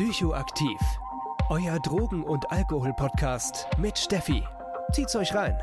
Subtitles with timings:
[0.00, 0.80] Psychoaktiv.
[1.50, 4.42] Euer Drogen- und Alkohol-Podcast mit Steffi.
[4.92, 5.54] Zieht's euch rein.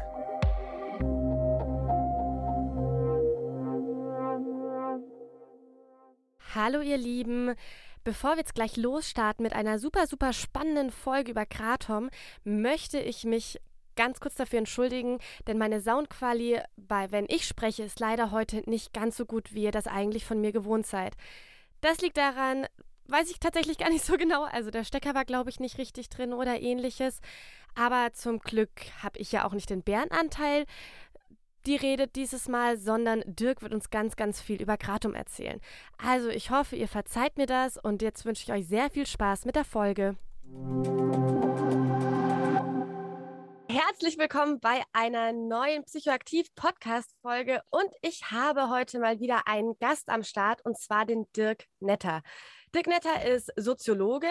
[6.54, 7.56] Hallo ihr Lieben.
[8.04, 12.12] Bevor wir jetzt gleich losstarten mit einer super, super spannenden Folge über Kratom,
[12.44, 13.60] möchte ich mich
[13.96, 18.94] ganz kurz dafür entschuldigen, denn meine Soundquali bei Wenn ich spreche ist leider heute nicht
[18.94, 21.18] ganz so gut, wie ihr das eigentlich von mir gewohnt seid.
[21.82, 22.68] Das liegt daran,
[23.08, 24.44] weiß ich tatsächlich gar nicht so genau.
[24.44, 27.22] Also der Stecker war, glaube ich, nicht richtig drin oder ähnliches.
[27.76, 28.72] Aber zum Glück
[29.04, 30.66] habe ich ja auch nicht den Bärenanteil
[31.68, 35.60] die redet dieses Mal, sondern Dirk wird uns ganz, ganz viel über Kratom erzählen.
[35.98, 39.44] Also ich hoffe, ihr verzeiht mir das und jetzt wünsche ich euch sehr viel Spaß
[39.44, 40.16] mit der Folge.
[43.70, 50.24] Herzlich willkommen bei einer neuen Psychoaktiv-Podcast-Folge und ich habe heute mal wieder einen Gast am
[50.24, 52.22] Start und zwar den Dirk Netter.
[52.74, 54.28] Dirk Netter ist Soziologe,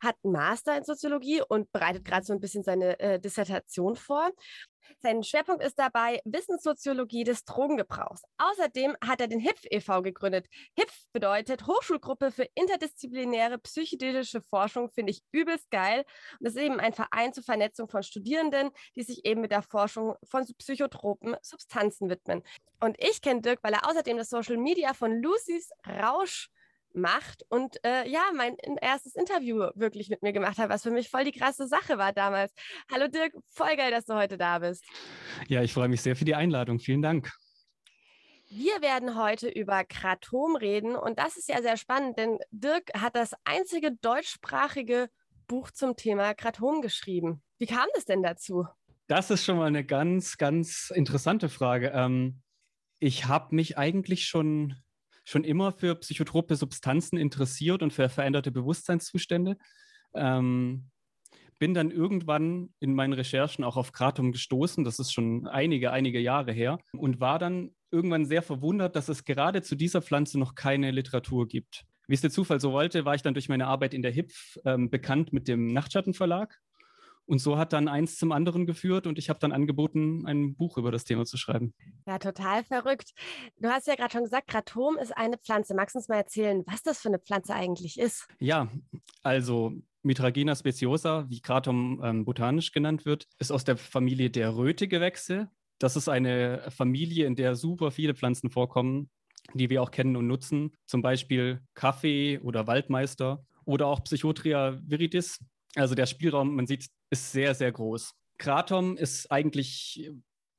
[0.00, 4.30] hat einen Master in Soziologie und bereitet gerade so ein bisschen seine äh, Dissertation vor.
[4.98, 8.22] Sein Schwerpunkt ist dabei Wissenssoziologie des Drogengebrauchs.
[8.38, 10.02] Außerdem hat er den HIPF e.V.
[10.02, 10.46] gegründet.
[10.76, 16.04] HIPF bedeutet Hochschulgruppe für interdisziplinäre psychedelische Forschung, finde ich übelst geil.
[16.38, 19.62] Und das ist eben ein Verein zur Vernetzung von Studierenden, die sich eben mit der
[19.62, 22.42] Forschung von psychotropen Substanzen widmen.
[22.80, 26.50] Und ich kenne Dirk, weil er außerdem das Social Media von Lucy's Rausch
[26.92, 31.08] macht und äh, ja, mein erstes Interview wirklich mit mir gemacht hat, was für mich
[31.08, 32.52] voll die krasse Sache war damals.
[32.90, 34.84] Hallo Dirk, voll geil, dass du heute da bist.
[35.48, 36.78] Ja, ich freue mich sehr für die Einladung.
[36.78, 37.30] Vielen Dank.
[38.48, 43.14] Wir werden heute über Kratom reden und das ist ja sehr spannend, denn Dirk hat
[43.14, 45.08] das einzige deutschsprachige
[45.46, 47.42] Buch zum Thema Kratom geschrieben.
[47.58, 48.66] Wie kam es denn dazu?
[49.06, 51.92] Das ist schon mal eine ganz, ganz interessante Frage.
[51.94, 52.42] Ähm,
[52.98, 54.76] ich habe mich eigentlich schon
[55.24, 59.56] schon immer für psychotrope Substanzen interessiert und für veränderte Bewusstseinszustände.
[60.14, 60.90] Ähm,
[61.58, 66.18] bin dann irgendwann in meinen Recherchen auch auf Kratom gestoßen, das ist schon einige, einige
[66.18, 70.54] Jahre her, und war dann irgendwann sehr verwundert, dass es gerade zu dieser Pflanze noch
[70.54, 71.84] keine Literatur gibt.
[72.08, 74.58] Wie es der Zufall so wollte, war ich dann durch meine Arbeit in der HIPF
[74.64, 76.58] ähm, bekannt mit dem Nachtschattenverlag
[77.30, 80.76] und so hat dann eins zum anderen geführt und ich habe dann angeboten, ein Buch
[80.76, 81.72] über das Thema zu schreiben.
[82.04, 83.12] Ja, total verrückt.
[83.60, 85.74] Du hast ja gerade schon gesagt, Kratom ist eine Pflanze.
[85.74, 88.26] Magst du uns mal erzählen, was das für eine Pflanze eigentlich ist?
[88.40, 88.68] Ja,
[89.22, 95.48] also Mitragina speciosa, wie Kratom ähm, botanisch genannt wird, ist aus der Familie der Rötegewächse.
[95.78, 99.08] Das ist eine Familie, in der super viele Pflanzen vorkommen,
[99.54, 100.72] die wir auch kennen und nutzen.
[100.84, 105.38] Zum Beispiel Kaffee oder Waldmeister oder auch Psychotria viridis.
[105.76, 108.12] Also der Spielraum, man sieht, ist sehr, sehr groß.
[108.38, 110.10] Kratom ist eigentlich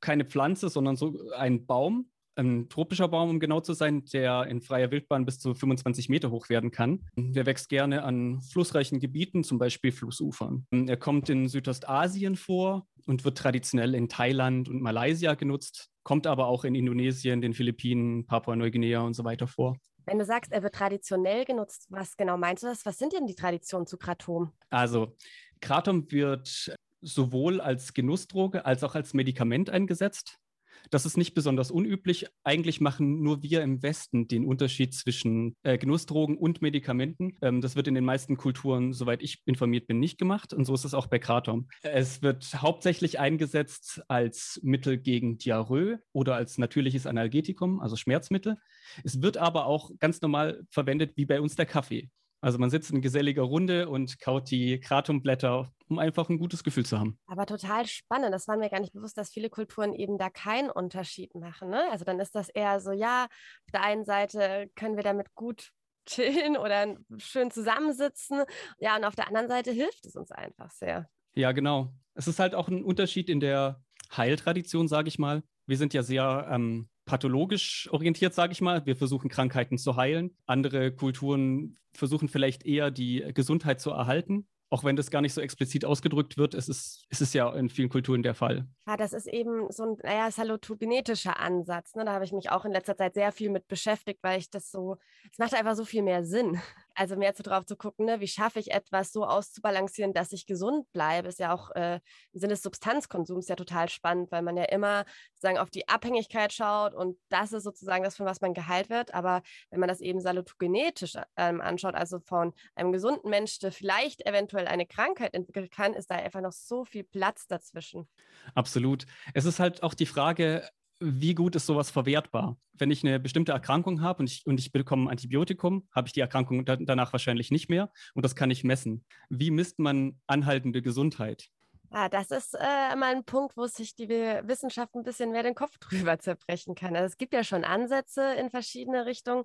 [0.01, 4.61] keine Pflanze, sondern so ein Baum, ein tropischer Baum, um genau zu sein, der in
[4.61, 7.05] freier Wildbahn bis zu 25 Meter hoch werden kann.
[7.15, 10.65] Der wächst gerne an flussreichen Gebieten, zum Beispiel Flussufern.
[10.71, 16.47] Er kommt in Südostasien vor und wird traditionell in Thailand und Malaysia genutzt, kommt aber
[16.47, 19.77] auch in Indonesien, den Philippinen, Papua-Neuguinea und so weiter vor.
[20.05, 22.85] Wenn du sagst, er wird traditionell genutzt, was genau meinst du das?
[22.85, 24.51] Was sind denn die Traditionen zu Kratom?
[24.69, 25.15] Also,
[25.59, 30.40] Kratom wird sowohl als Genussdroge als auch als Medikament eingesetzt.
[30.89, 32.27] Das ist nicht besonders unüblich.
[32.43, 37.37] Eigentlich machen nur wir im Westen den Unterschied zwischen äh, Genussdrogen und Medikamenten.
[37.41, 40.53] Ähm, das wird in den meisten Kulturen, soweit ich informiert bin, nicht gemacht.
[40.53, 41.67] Und so ist es auch bei Kratom.
[41.83, 48.57] Es wird hauptsächlich eingesetzt als Mittel gegen Diarrhoe oder als natürliches Analgetikum, also Schmerzmittel.
[49.03, 52.09] Es wird aber auch ganz normal verwendet wie bei uns der Kaffee.
[52.41, 56.85] Also man sitzt in geselliger Runde und kaut die Kratumblätter, um einfach ein gutes Gefühl
[56.85, 57.19] zu haben.
[57.27, 58.33] Aber total spannend.
[58.33, 61.69] Das war mir gar nicht bewusst, dass viele Kulturen eben da keinen Unterschied machen.
[61.69, 61.83] Ne?
[61.91, 65.69] Also dann ist das eher so, ja, auf der einen Seite können wir damit gut
[66.07, 68.43] chillen oder schön zusammensitzen.
[68.79, 71.07] Ja, und auf der anderen Seite hilft es uns einfach sehr.
[71.35, 71.93] Ja, genau.
[72.15, 73.81] Es ist halt auch ein Unterschied in der
[74.15, 75.43] Heiltradition, sage ich mal.
[75.67, 78.85] Wir sind ja sehr ähm, pathologisch orientiert, sage ich mal.
[78.85, 80.33] Wir versuchen Krankheiten zu heilen.
[80.45, 85.41] Andere Kulturen versuchen vielleicht eher die Gesundheit zu erhalten auch wenn das gar nicht so
[85.41, 88.65] explizit ausgedrückt wird, es ist, es ist ja in vielen Kulturen der Fall.
[88.87, 91.93] Ja, das ist eben so ein naja, salutogenetischer Ansatz.
[91.93, 92.05] Ne?
[92.05, 94.71] Da habe ich mich auch in letzter Zeit sehr viel mit beschäftigt, weil ich das
[94.71, 94.95] so,
[95.29, 96.57] es macht einfach so viel mehr Sinn.
[96.95, 98.19] Also mehr zu drauf zu gucken, ne?
[98.19, 101.95] wie schaffe ich etwas so auszubalancieren, dass ich gesund bleibe, ist ja auch äh,
[102.33, 106.53] im Sinne des Substanzkonsums ja total spannend, weil man ja immer sozusagen auf die Abhängigkeit
[106.53, 109.13] schaut und das ist sozusagen das, von was man geheilt wird.
[109.13, 114.25] Aber wenn man das eben salutogenetisch ähm, anschaut, also von einem gesunden Mensch, der vielleicht
[114.25, 118.07] eventuell eine Krankheit entwickeln kann, ist da einfach noch so viel Platz dazwischen.
[118.55, 119.05] Absolut.
[119.33, 120.69] Es ist halt auch die Frage,
[121.01, 122.57] wie gut ist sowas verwertbar?
[122.73, 126.13] Wenn ich eine bestimmte Erkrankung habe und ich, und ich bekomme ein Antibiotikum, habe ich
[126.13, 129.03] die Erkrankung da, danach wahrscheinlich nicht mehr und das kann ich messen.
[129.29, 131.49] Wie misst man anhaltende Gesundheit?
[131.91, 135.55] Ja, das ist äh, mal ein Punkt, wo sich die Wissenschaft ein bisschen mehr den
[135.55, 136.95] Kopf drüber zerbrechen kann.
[136.95, 139.43] Also es gibt ja schon Ansätze in verschiedene Richtungen.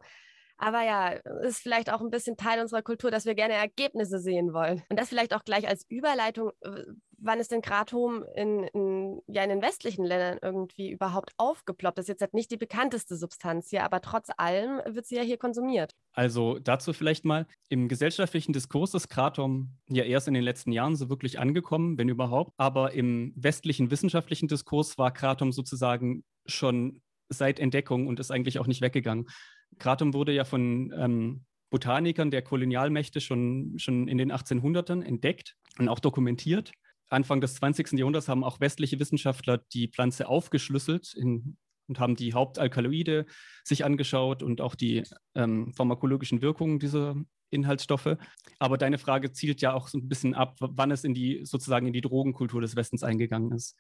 [0.58, 1.08] Aber ja,
[1.42, 4.82] ist vielleicht auch ein bisschen Teil unserer Kultur, dass wir gerne Ergebnisse sehen wollen.
[4.88, 6.50] Und das vielleicht auch gleich als Überleitung,
[7.18, 11.98] wann ist denn Kratom in, in, ja, in den westlichen Ländern irgendwie überhaupt aufgeploppt?
[11.98, 15.22] Das ist jetzt halt nicht die bekannteste Substanz hier, aber trotz allem wird sie ja
[15.22, 15.92] hier konsumiert.
[16.12, 20.96] Also dazu vielleicht mal, im gesellschaftlichen Diskurs ist Kratom ja erst in den letzten Jahren
[20.96, 22.52] so wirklich angekommen, wenn überhaupt.
[22.56, 28.66] Aber im westlichen wissenschaftlichen Diskurs war Kratom sozusagen schon seit Entdeckung und ist eigentlich auch
[28.66, 29.26] nicht weggegangen.
[29.78, 35.88] Kratom wurde ja von ähm, Botanikern der Kolonialmächte schon, schon in den 1800ern entdeckt und
[35.88, 36.73] auch dokumentiert.
[37.08, 37.93] Anfang des 20.
[37.93, 41.56] Jahrhunderts haben auch westliche Wissenschaftler die Pflanze aufgeschlüsselt in,
[41.88, 43.26] und haben die Hauptalkaloide
[43.64, 47.17] sich angeschaut und auch die ähm, pharmakologischen Wirkungen dieser
[47.50, 48.17] Inhaltsstoffe.
[48.58, 51.87] Aber deine Frage zielt ja auch so ein bisschen ab, wann es in die sozusagen
[51.87, 53.76] in die Drogenkultur des Westens eingegangen ist.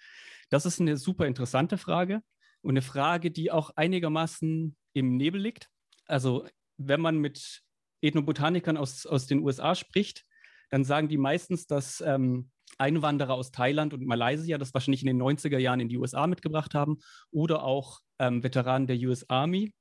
[0.50, 2.20] Das ist eine super interessante Frage
[2.62, 5.68] und eine Frage, die auch einigermaßen im Nebel liegt.
[6.06, 7.62] Also wenn man mit
[8.02, 10.24] Ethnobotanikern aus, aus den USA spricht,
[10.70, 15.22] dann sagen die meistens, dass ähm, Einwanderer aus Thailand und Malaysia das wahrscheinlich in den
[15.22, 16.98] 90er Jahren in die USA mitgebracht haben
[17.30, 19.72] oder auch ähm, Veteranen der US Army.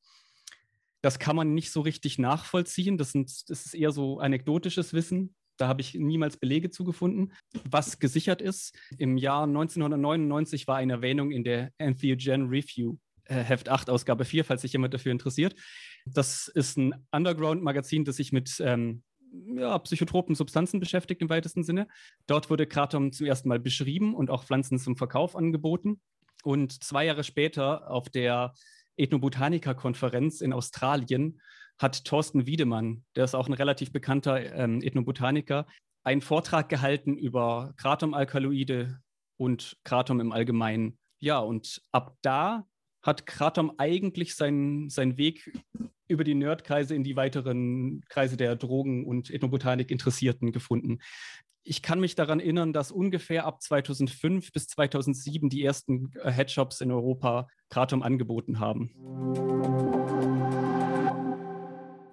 [1.02, 2.98] Das kann man nicht so richtig nachvollziehen.
[2.98, 5.36] Das, sind, das ist eher so anekdotisches Wissen.
[5.58, 7.34] Da habe ich niemals Belege zugefunden.
[7.70, 13.70] Was gesichert ist, im Jahr 1999 war eine Erwähnung in der Entheogen Review, äh, Heft
[13.70, 15.56] 8, Ausgabe 4, falls sich jemand dafür interessiert.
[16.06, 19.04] Das ist ein Underground-Magazin, das sich mit ähm,
[19.56, 21.88] ja, psychotropen Substanzen beschäftigt im weitesten Sinne.
[22.28, 26.00] Dort wurde Kratom zum ersten Mal beschrieben und auch Pflanzen zum Verkauf angeboten.
[26.44, 28.54] Und zwei Jahre später auf der
[28.98, 31.42] Ethnobotaniker-Konferenz in Australien
[31.78, 35.66] hat Thorsten Wiedemann, der ist auch ein relativ bekannter ähm, Ethnobotaniker,
[36.04, 39.00] einen Vortrag gehalten über Kratom-Alkaloide
[39.38, 40.98] und Kratom im Allgemeinen.
[41.20, 42.66] Ja, und ab da
[43.02, 45.52] hat Kratom eigentlich seinen, seinen Weg
[46.08, 51.00] über die Nerdkreise in die weiteren Kreise der Drogen- und Ethnobotanik Interessierten gefunden.
[51.64, 56.82] Ich kann mich daran erinnern, dass ungefähr ab 2005 bis 2007 die ersten äh, Headshops
[56.82, 58.92] in Europa Kratom angeboten haben.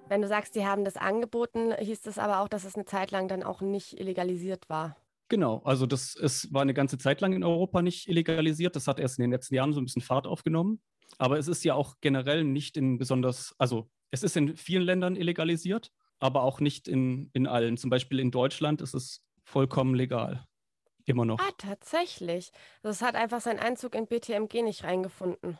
[0.09, 3.11] Wenn du sagst, die haben das angeboten, hieß das aber auch, dass es eine Zeit
[3.11, 4.97] lang dann auch nicht illegalisiert war.
[5.29, 8.77] Genau, also das ist, war eine ganze Zeit lang in Europa nicht illegalisiert.
[8.77, 10.83] Das hat erst in den letzten Jahren so ein bisschen Fahrt aufgenommen.
[11.19, 15.17] Aber es ist ja auch generell nicht in besonders, also es ist in vielen Ländern
[15.17, 17.77] illegalisiert, aber auch nicht in, in allen.
[17.77, 20.47] Zum Beispiel in Deutschland ist es vollkommen legal.
[21.05, 21.41] Immer noch.
[21.41, 22.53] Ah, tatsächlich.
[22.83, 25.59] Das hat einfach seinen Einzug in BTMG nicht reingefunden.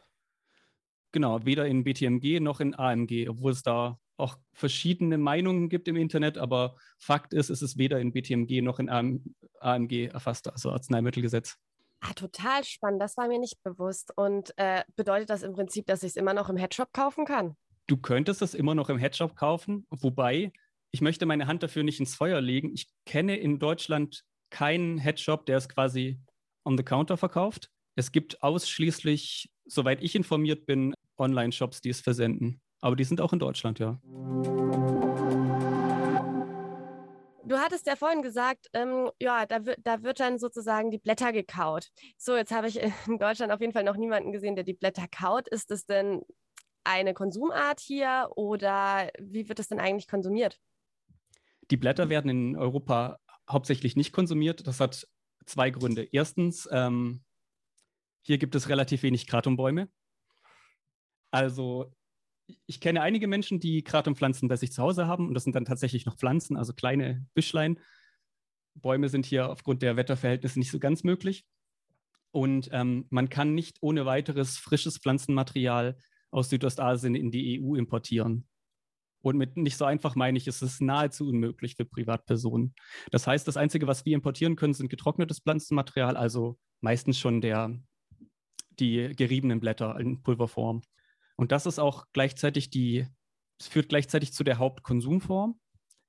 [1.11, 5.97] Genau, weder in BTMG noch in AMG, obwohl es da auch verschiedene Meinungen gibt im
[5.97, 10.71] Internet, aber Fakt ist, es ist weder in BTMG noch in AM, AMG erfasst, also
[10.71, 11.59] Arzneimittelgesetz.
[12.05, 14.13] Ah, total spannend, das war mir nicht bewusst.
[14.17, 17.57] Und äh, bedeutet das im Prinzip, dass ich es immer noch im Headshop kaufen kann?
[17.87, 20.53] Du könntest es immer noch im Headshop kaufen, wobei
[20.91, 22.73] ich möchte meine Hand dafür nicht ins Feuer legen.
[22.75, 26.21] Ich kenne in Deutschland keinen Headshop, der es quasi
[26.65, 27.71] on the counter verkauft.
[27.95, 32.61] Es gibt ausschließlich, soweit ich informiert bin, Online-Shops, die es versenden.
[32.81, 34.01] Aber die sind auch in Deutschland, ja.
[37.45, 41.89] Du hattest ja vorhin gesagt, ähm, ja, da, da wird dann sozusagen die Blätter gekaut.
[42.17, 45.07] So, jetzt habe ich in Deutschland auf jeden Fall noch niemanden gesehen, der die Blätter
[45.09, 45.49] kaut.
[45.49, 46.23] Ist es denn
[46.85, 50.59] eine Konsumart hier oder wie wird es denn eigentlich konsumiert?
[51.71, 53.19] Die Blätter werden in Europa
[53.51, 54.67] hauptsächlich nicht konsumiert.
[54.67, 55.07] Das hat
[55.47, 56.09] zwei Gründe.
[56.13, 57.25] Erstens, ähm,
[58.23, 59.89] hier gibt es relativ wenig Kratombäume.
[61.31, 61.93] Also
[62.67, 65.65] ich kenne einige Menschen, die Kratompflanzen bei sich zu Hause haben und das sind dann
[65.65, 67.79] tatsächlich noch Pflanzen, also kleine Büschlein.
[68.75, 71.45] Bäume sind hier aufgrund der Wetterverhältnisse nicht so ganz möglich.
[72.31, 75.99] Und ähm, man kann nicht ohne weiteres frisches Pflanzenmaterial
[76.31, 78.49] aus Südostasien in die EU importieren.
[79.21, 82.75] Und mit nicht so einfach meine ich, ist es nahezu unmöglich für Privatpersonen.
[83.11, 87.79] Das heißt, das Einzige, was wir importieren können, sind getrocknetes Pflanzenmaterial, also meistens schon der,
[88.71, 90.83] die geriebenen Blätter in Pulverform.
[91.43, 93.05] Und das ist auch gleichzeitig die,
[93.59, 95.59] es führt gleichzeitig zu der Hauptkonsumform,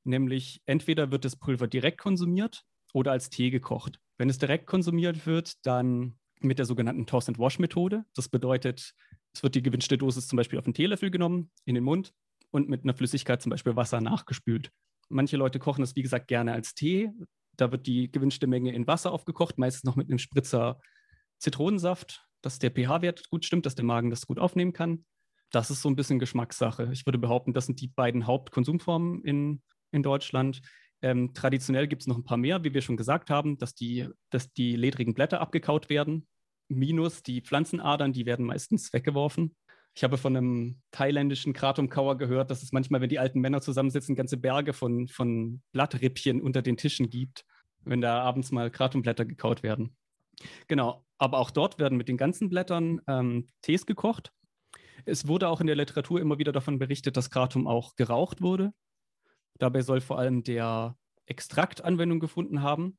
[0.04, 2.62] nämlich entweder wird das Pulver direkt konsumiert
[2.94, 4.00] oder als Tee gekocht.
[4.20, 8.06] Wenn es direkt konsumiert wird, dann mit der sogenannten Toss and Wash Methode.
[8.14, 8.94] Das bedeutet,
[9.34, 12.14] es wird die gewünschte Dosis zum Beispiel auf einen Teelöffel genommen, in den Mund
[12.52, 14.70] und mit einer Flüssigkeit, zum Beispiel Wasser, nachgespült.
[15.10, 17.10] Manche Leute kochen das, wie gesagt, gerne als Tee.
[17.58, 20.80] Da wird die gewünschte Menge in Wasser aufgekocht, meistens noch mit einem Spritzer
[21.40, 25.06] Zitronensaft dass der pH-Wert gut stimmt, dass der Magen das gut aufnehmen kann.
[25.54, 26.90] Das ist so ein bisschen Geschmackssache.
[26.92, 30.62] Ich würde behaupten, das sind die beiden Hauptkonsumformen in, in Deutschland.
[31.04, 34.10] Ähm, traditionell gibt es noch ein paar mehr, wie wir schon gesagt haben, dass die,
[34.32, 36.28] dass die ledrigen Blätter abgekaut werden,
[36.70, 39.56] minus die Pflanzenadern, die werden meistens weggeworfen.
[39.94, 44.16] Ich habe von einem thailändischen Kratomkauer gehört, dass es manchmal, wenn die alten Männer zusammensitzen,
[44.16, 47.46] ganze Berge von, von Blattrippchen unter den Tischen gibt,
[47.82, 49.96] wenn da abends mal Kratomblätter gekaut werden.
[50.68, 54.32] Genau, aber auch dort werden mit den ganzen Blättern ähm, Tees gekocht.
[55.06, 58.74] Es wurde auch in der Literatur immer wieder davon berichtet, dass Kratom auch geraucht wurde.
[59.60, 62.98] Dabei soll vor allem der Extrakt Anwendung gefunden haben.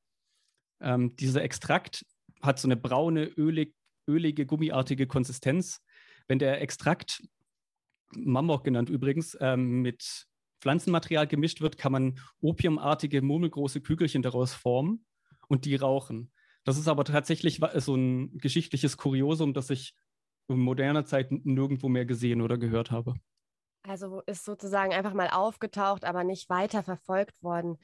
[0.81, 2.05] Ähm, dieser Extrakt
[2.43, 3.75] hat so eine braune, ölig,
[4.07, 5.83] ölige, gummiartige Konsistenz.
[6.29, 7.23] Wenn der Extrakt,
[8.13, 10.27] Mammoth genannt übrigens, ähm, mit
[10.61, 15.05] Pflanzenmaterial gemischt wird, kann man opiumartige, murmelgroße Kügelchen daraus formen
[15.49, 16.33] und die rauchen.
[16.65, 19.95] Das ist aber tatsächlich so ein geschichtliches Kuriosum, das ich
[20.49, 23.15] in moderner Zeit nirgendwo mehr gesehen oder gehört habe.
[23.83, 27.77] Also ist sozusagen einfach mal aufgetaucht, aber nicht weiter verfolgt worden.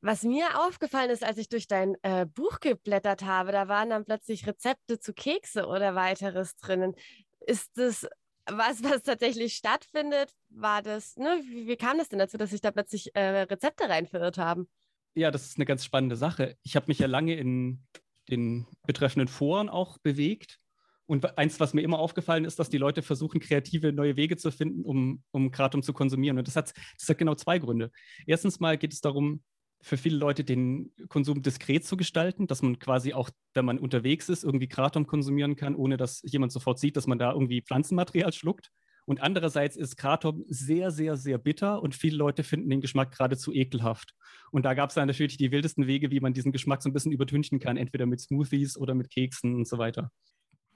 [0.00, 4.04] Was mir aufgefallen ist, als ich durch dein äh, Buch geblättert habe, da waren dann
[4.04, 6.94] plötzlich Rezepte zu Kekse oder weiteres drinnen.
[7.40, 8.06] Ist das
[8.46, 10.32] was, was tatsächlich stattfindet?
[10.50, 13.88] War das, ne, wie, wie kam das denn dazu, dass sich da plötzlich äh, Rezepte
[13.88, 14.68] rein verirrt haben?
[15.14, 16.56] Ja, das ist eine ganz spannende Sache.
[16.62, 17.82] Ich habe mich ja lange in
[18.28, 20.58] den betreffenden Foren auch bewegt.
[21.06, 24.50] Und eins, was mir immer aufgefallen ist, dass die Leute versuchen, kreative neue Wege zu
[24.50, 26.38] finden, um, um Kratom zu konsumieren.
[26.38, 27.90] Und das hat, das hat genau zwei Gründe.
[28.26, 29.42] Erstens mal geht es darum,
[29.80, 34.28] für viele Leute den Konsum diskret zu gestalten, dass man quasi auch, wenn man unterwegs
[34.28, 38.32] ist, irgendwie Kratom konsumieren kann, ohne dass jemand sofort sieht, dass man da irgendwie Pflanzenmaterial
[38.32, 38.70] schluckt.
[39.04, 43.52] Und andererseits ist Kratom sehr, sehr, sehr bitter und viele Leute finden den Geschmack geradezu
[43.52, 44.14] ekelhaft.
[44.50, 46.92] Und da gab es dann natürlich die wildesten Wege, wie man diesen Geschmack so ein
[46.92, 50.10] bisschen übertünchen kann, entweder mit Smoothies oder mit Keksen und so weiter.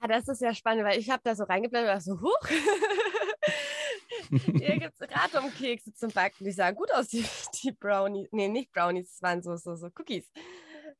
[0.01, 2.49] Ja, das ist ja spannend, weil ich habe da so reingeblendet und so, huch.
[4.29, 6.43] Hier gibt es Kratomkekse zum Backen.
[6.43, 7.23] Die sahen gut aus, die,
[7.63, 8.29] die Brownies.
[8.31, 10.31] Nee, nicht Brownies, es waren so, so, so Cookies.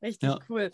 [0.02, 0.40] Richtig ja.
[0.50, 0.72] cool.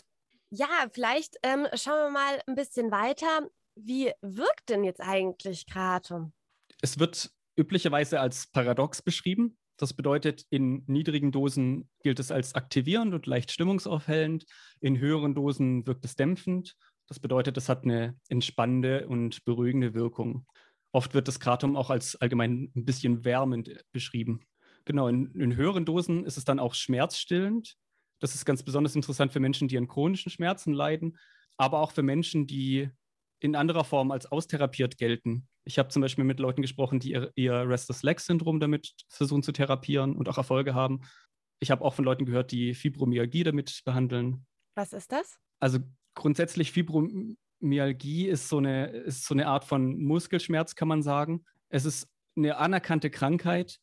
[0.50, 3.48] Ja, vielleicht ähm, schauen wir mal ein bisschen weiter.
[3.76, 6.32] Wie wirkt denn jetzt eigentlich Kratom?
[6.80, 9.58] Es wird üblicherweise als paradox beschrieben.
[9.76, 14.44] Das bedeutet, in niedrigen Dosen gilt es als aktivierend und leicht stimmungsaufhellend.
[14.80, 16.76] In höheren Dosen wirkt es dämpfend.
[17.08, 20.46] Das bedeutet, es hat eine entspannende und beruhigende Wirkung.
[20.92, 24.40] Oft wird das Kratom auch als allgemein ein bisschen wärmend beschrieben.
[24.84, 27.76] Genau, in, in höheren Dosen ist es dann auch schmerzstillend.
[28.20, 31.18] Das ist ganz besonders interessant für Menschen, die an chronischen Schmerzen leiden,
[31.56, 32.90] aber auch für Menschen, die
[33.40, 35.48] in anderer Form als austherapiert gelten.
[35.64, 39.42] Ich habe zum Beispiel mit Leuten gesprochen, die ihr, ihr Restless Leg Syndrom damit versuchen
[39.42, 41.02] zu therapieren und auch Erfolge haben.
[41.60, 44.46] Ich habe auch von Leuten gehört, die Fibromyalgie damit behandeln.
[44.74, 45.38] Was ist das?
[45.60, 45.80] Also
[46.18, 51.44] grundsätzlich Fibromyalgie ist so eine, ist so eine Art von Muskelschmerz, kann man sagen.
[51.68, 53.78] Es ist eine anerkannte Krankheit,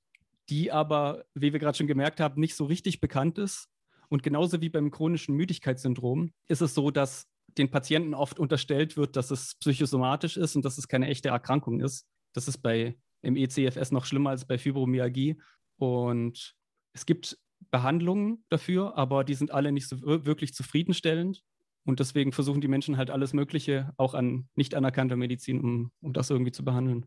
[0.49, 3.69] die aber, wie wir gerade schon gemerkt haben, nicht so richtig bekannt ist.
[4.09, 7.27] Und genauso wie beim chronischen Müdigkeitssyndrom ist es so, dass
[7.57, 11.79] den Patienten oft unterstellt wird, dass es psychosomatisch ist und dass es keine echte Erkrankung
[11.79, 12.05] ist.
[12.33, 15.41] Das ist bei im ECFS noch schlimmer als bei Fibromyalgie.
[15.77, 16.53] Und
[16.93, 17.37] es gibt
[17.71, 21.43] Behandlungen dafür, aber die sind alle nicht so wirklich zufriedenstellend.
[21.85, 26.13] Und deswegen versuchen die Menschen halt alles Mögliche, auch an nicht anerkannter Medizin, um, um
[26.13, 27.05] das irgendwie zu behandeln.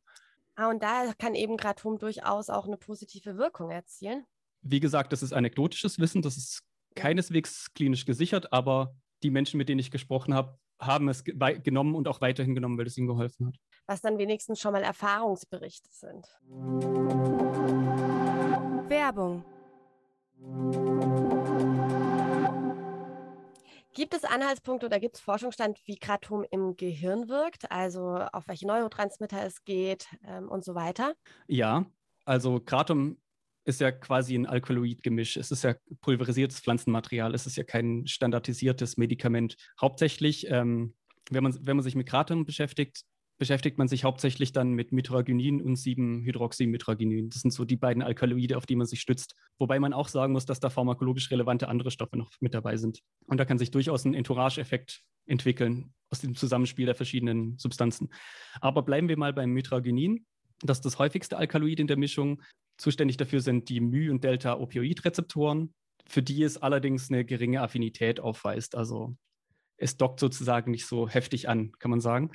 [0.55, 4.25] Ah, und da kann eben Gratom durchaus auch eine positive Wirkung erzielen.
[4.63, 6.63] Wie gesagt, das ist anekdotisches Wissen, das ist
[6.95, 12.07] keineswegs klinisch gesichert, aber die Menschen, mit denen ich gesprochen habe, haben es genommen und
[12.09, 13.57] auch weiterhin genommen, weil es ihnen geholfen hat.
[13.87, 16.27] Was dann wenigstens schon mal Erfahrungsberichte sind.
[18.89, 19.45] Werbung.
[23.99, 28.65] Gibt es Anhaltspunkte oder gibt es Forschungsstand, wie Kratom im Gehirn wirkt, also auf welche
[28.65, 31.17] Neurotransmitter es geht ähm, und so weiter?
[31.49, 31.85] Ja,
[32.25, 33.19] also Kratom
[33.65, 35.37] ist ja quasi ein Alkaloid-Gemisch.
[35.37, 37.35] Es ist ja pulverisiertes Pflanzenmaterial.
[37.35, 39.57] Es ist ja kein standardisiertes Medikament.
[39.81, 40.95] Hauptsächlich, ähm,
[41.31, 43.03] wenn, man, wenn man sich mit Kratom beschäftigt,
[43.39, 47.31] beschäftigt man sich hauptsächlich dann mit Mitragynin und 7-Hydroxymitragynin.
[47.31, 49.35] Das sind so die beiden Alkaloide, auf die man sich stützt.
[49.59, 53.01] Wobei man auch sagen muss, dass da pharmakologisch relevante andere Stoffe noch mit dabei sind.
[53.27, 58.09] Und da kann sich durchaus ein Entourage-Effekt entwickeln aus dem Zusammenspiel der verschiedenen Substanzen.
[58.61, 60.27] Aber bleiben wir mal beim Mitragynin.
[60.63, 62.43] Das ist das häufigste Alkaloid in der Mischung.
[62.77, 65.75] Zuständig dafür sind die My- und Delta-Opioid-Rezeptoren,
[66.07, 68.75] für die es allerdings eine geringe Affinität aufweist.
[68.75, 69.17] Also
[69.77, 72.33] es dockt sozusagen nicht so heftig an, kann man sagen.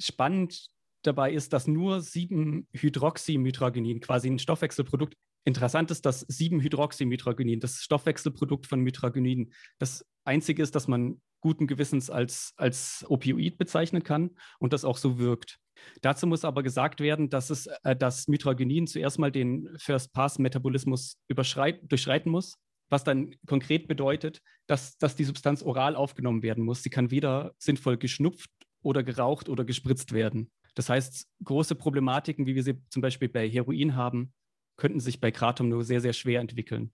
[0.00, 0.68] Spannend
[1.02, 8.80] dabei ist, dass nur 7-Hydroxymitragenin, quasi ein Stoffwechselprodukt, interessant ist, dass 7-Hydroxymitragenin, das Stoffwechselprodukt von
[8.80, 14.84] Mitragenin, das einzige ist, das man guten Gewissens als, als Opioid bezeichnen kann und das
[14.84, 15.58] auch so wirkt.
[16.02, 22.32] Dazu muss aber gesagt werden, dass, es, äh, das Mitragenin zuerst mal den First-Pass-Metabolismus durchschreiten
[22.32, 22.56] muss,
[22.88, 26.82] was dann konkret bedeutet, dass, dass die Substanz oral aufgenommen werden muss.
[26.82, 28.50] Sie kann weder sinnvoll geschnupft
[28.86, 30.50] oder geraucht oder gespritzt werden.
[30.76, 34.32] Das heißt, große Problematiken, wie wir sie zum Beispiel bei Heroin haben,
[34.76, 36.92] könnten sich bei Kratom nur sehr, sehr schwer entwickeln.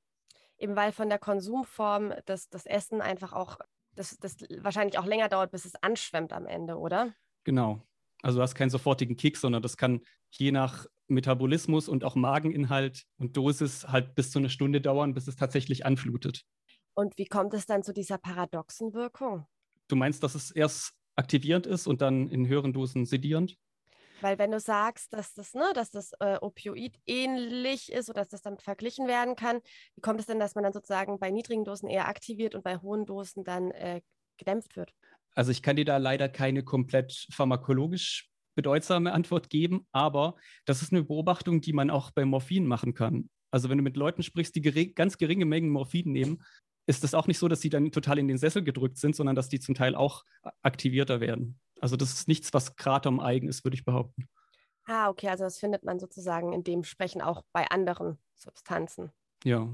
[0.56, 3.58] Eben weil von der Konsumform das, das Essen einfach auch,
[3.94, 7.12] das, das wahrscheinlich auch länger dauert, bis es anschwemmt am Ende, oder?
[7.44, 7.82] Genau.
[8.22, 13.04] Also du hast keinen sofortigen Kick, sondern das kann je nach Metabolismus und auch Mageninhalt
[13.18, 16.46] und Dosis halt bis zu einer Stunde dauern, bis es tatsächlich anflutet.
[16.94, 19.44] Und wie kommt es dann zu dieser paradoxen Wirkung?
[19.88, 23.57] Du meinst, dass es erst aktivierend ist und dann in höheren Dosen sedierend?
[24.21, 28.29] Weil wenn du sagst, dass das, ne, dass das äh, Opioid ähnlich ist oder dass
[28.29, 29.61] das damit verglichen werden kann,
[29.97, 32.76] wie kommt es denn, dass man dann sozusagen bei niedrigen Dosen eher aktiviert und bei
[32.76, 34.00] hohen Dosen dann äh,
[34.37, 34.93] gedämpft wird?
[35.35, 40.37] Also ich kann dir da leider keine komplett pharmakologisch bedeutsame Antwort geben, aber
[40.67, 43.31] das ist eine Beobachtung, die man auch bei Morphin machen kann.
[43.50, 46.43] Also wenn du mit Leuten sprichst, die gering, ganz geringe Mengen Morphin nehmen,
[46.92, 49.34] ist es auch nicht so, dass sie dann total in den Sessel gedrückt sind, sondern
[49.34, 50.25] dass die zum Teil auch
[50.62, 51.58] aktivierter werden.
[51.80, 54.28] Also das ist nichts, was Kratom eigen ist, würde ich behaupten.
[54.84, 59.11] Ah, okay, also das findet man sozusagen in dem Sprechen auch bei anderen Substanzen.
[59.44, 59.68] Ja.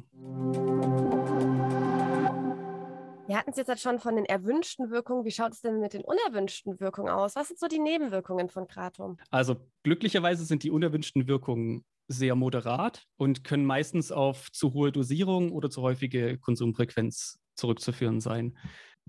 [3.26, 5.24] Wir hatten es jetzt halt schon von den erwünschten Wirkungen.
[5.24, 7.36] Wie schaut es denn mit den unerwünschten Wirkungen aus?
[7.36, 9.18] Was sind so die Nebenwirkungen von Kratom?
[9.30, 15.52] Also glücklicherweise sind die unerwünschten Wirkungen sehr moderat und können meistens auf zu hohe Dosierung
[15.52, 18.56] oder zu häufige Konsumfrequenz zurückzuführen sein.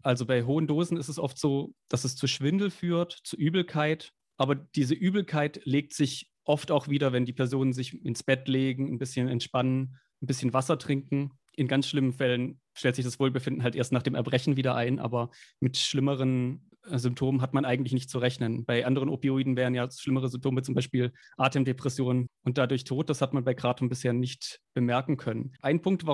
[0.03, 4.11] Also bei hohen Dosen ist es oft so, dass es zu Schwindel führt, zu Übelkeit.
[4.37, 8.87] Aber diese Übelkeit legt sich oft auch wieder, wenn die Personen sich ins Bett legen,
[8.87, 11.31] ein bisschen entspannen, ein bisschen Wasser trinken.
[11.55, 14.99] In ganz schlimmen Fällen stellt sich das Wohlbefinden halt erst nach dem Erbrechen wieder ein,
[14.99, 15.29] aber
[15.59, 18.65] mit schlimmeren Symptomen hat man eigentlich nicht zu rechnen.
[18.65, 23.09] Bei anderen Opioiden wären ja schlimmere Symptome zum Beispiel Atemdepression und dadurch Tod.
[23.09, 25.53] Das hat man bei Kratom bisher nicht bemerken können.
[25.61, 26.05] Ein Punkt,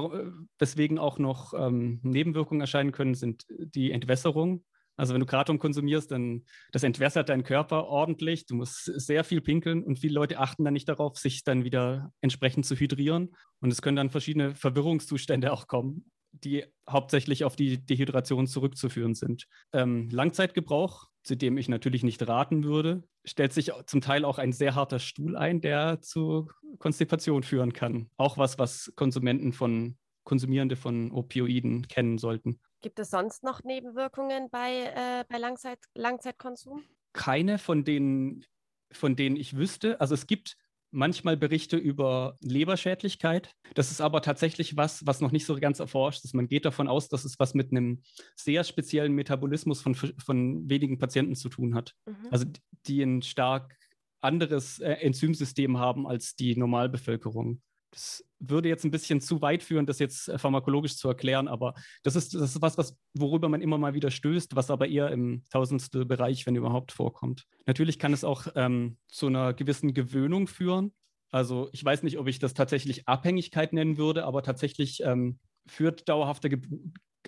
[0.60, 4.63] weswegen auch noch ähm, Nebenwirkungen erscheinen können, sind die Entwässerung.
[4.98, 8.46] Also wenn du Kratom konsumierst, dann das entwässert deinen Körper ordentlich.
[8.46, 12.12] Du musst sehr viel pinkeln und viele Leute achten dann nicht darauf, sich dann wieder
[12.22, 13.36] entsprechend zu hydrieren.
[13.60, 16.06] Und es können dann verschiedene Verwirrungszustände auch kommen
[16.43, 19.48] die hauptsächlich auf die Dehydration zurückzuführen sind.
[19.74, 24.54] Ähm, Langzeitgebrauch, zu dem ich natürlich nicht raten würde, stellt sich zum Teil auch ein
[24.54, 28.10] sehr harter Stuhl ein, der zu Konstipation führen kann.
[28.17, 32.60] Auch was, was Konsumenten von Konsumierende von Opioiden kennen sollten.
[32.82, 36.84] Gibt es sonst noch Nebenwirkungen bei, äh, bei Langzeit, Langzeitkonsum?
[37.13, 38.43] Keine von denen,
[38.91, 40.02] von denen ich wüsste.
[40.02, 40.58] Also es gibt
[40.96, 43.52] manchmal Berichte über Leberschädlichkeit.
[43.74, 46.34] Das ist aber tatsächlich was, was noch nicht so ganz erforscht ist.
[46.34, 48.02] Man geht davon aus, dass es was mit einem
[48.36, 51.94] sehr speziellen Metabolismus von, von wenigen Patienten zu tun hat.
[52.06, 52.28] Mhm.
[52.32, 52.46] Also
[52.88, 53.78] die ein stark
[54.22, 57.62] anderes äh, Enzymsystem haben als die Normalbevölkerung.
[57.91, 61.74] Das würde jetzt ein bisschen zu weit führen, das jetzt äh, pharmakologisch zu erklären, aber
[62.04, 65.12] das ist, das ist was, was, worüber man immer mal wieder stößt, was aber eher
[65.12, 67.45] im tausendstel Bereich, wenn überhaupt, vorkommt.
[67.65, 70.93] Natürlich kann es auch ähm, zu einer gewissen Gewöhnung führen.
[71.32, 76.08] Also ich weiß nicht, ob ich das tatsächlich Abhängigkeit nennen würde, aber tatsächlich ähm, führt
[76.08, 76.62] dauerhafter Ge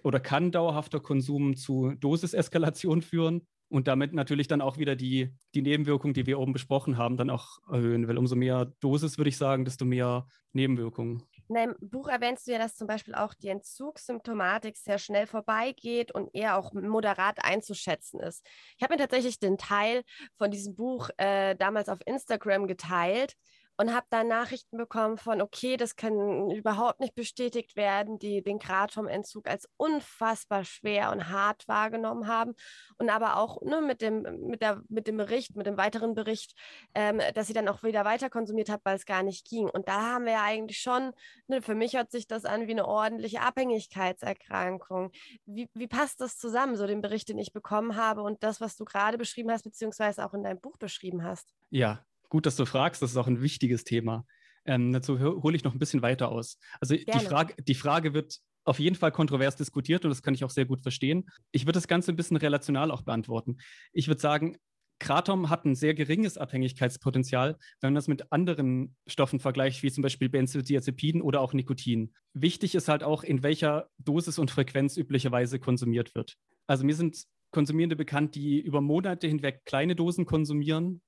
[0.04, 5.62] oder kann dauerhafter Konsum zu Dosiseskalation führen und damit natürlich dann auch wieder die, die
[5.62, 8.08] Nebenwirkungen, die wir oben besprochen haben, dann auch erhöhen.
[8.08, 11.24] Weil umso mehr Dosis, würde ich sagen, desto mehr Nebenwirkungen.
[11.50, 16.14] In deinem Buch erwähnst du ja, dass zum Beispiel auch die Entzugssymptomatik sehr schnell vorbeigeht
[16.14, 18.46] und eher auch moderat einzuschätzen ist.
[18.78, 20.04] Ich habe mir tatsächlich den Teil
[20.38, 23.36] von diesem Buch äh, damals auf Instagram geteilt
[23.78, 28.58] und habe dann Nachrichten bekommen von, okay, das kann überhaupt nicht bestätigt werden, die den
[28.58, 32.56] Kratom-Entzug als unfassbar schwer und hart wahrgenommen haben
[32.98, 36.56] und aber auch ne, mit, dem, mit, der, mit dem Bericht, mit dem weiteren Bericht,
[36.96, 39.70] ähm, dass sie dann auch wieder weiter konsumiert hat, weil es gar nicht ging.
[39.70, 41.14] Und da haben wir ja eigentlich schon,
[41.48, 45.12] ne, für mich hört sich das an wie eine ordentliche Abhängigkeitserkrankung.
[45.46, 48.76] Wie, wie passt das zusammen, so den Bericht, den ich bekommen habe und das, was
[48.76, 51.54] du gerade beschrieben hast, beziehungsweise auch in deinem Buch beschrieben hast?
[51.70, 53.02] Ja, gut, dass du fragst.
[53.02, 54.26] Das ist auch ein wichtiges Thema.
[54.66, 56.60] Ähm, dazu hole ich noch ein bisschen weiter aus.
[56.82, 60.44] Also die Frage, die Frage wird auf jeden Fall kontrovers diskutiert und das kann ich
[60.44, 61.30] auch sehr gut verstehen.
[61.52, 63.58] Ich würde das Ganze ein bisschen relational auch beantworten.
[63.94, 64.58] Ich würde sagen,
[65.00, 70.02] Kratom hat ein sehr geringes Abhängigkeitspotenzial, wenn man das mit anderen Stoffen vergleicht, wie zum
[70.02, 72.14] Beispiel Benzodiazepinen oder auch Nikotin.
[72.34, 76.36] Wichtig ist halt auch, in welcher Dosis und Frequenz üblicherweise konsumiert wird.
[76.66, 81.02] Also mir sind Konsumierende bekannt, die über Monate hinweg kleine Dosen konsumieren,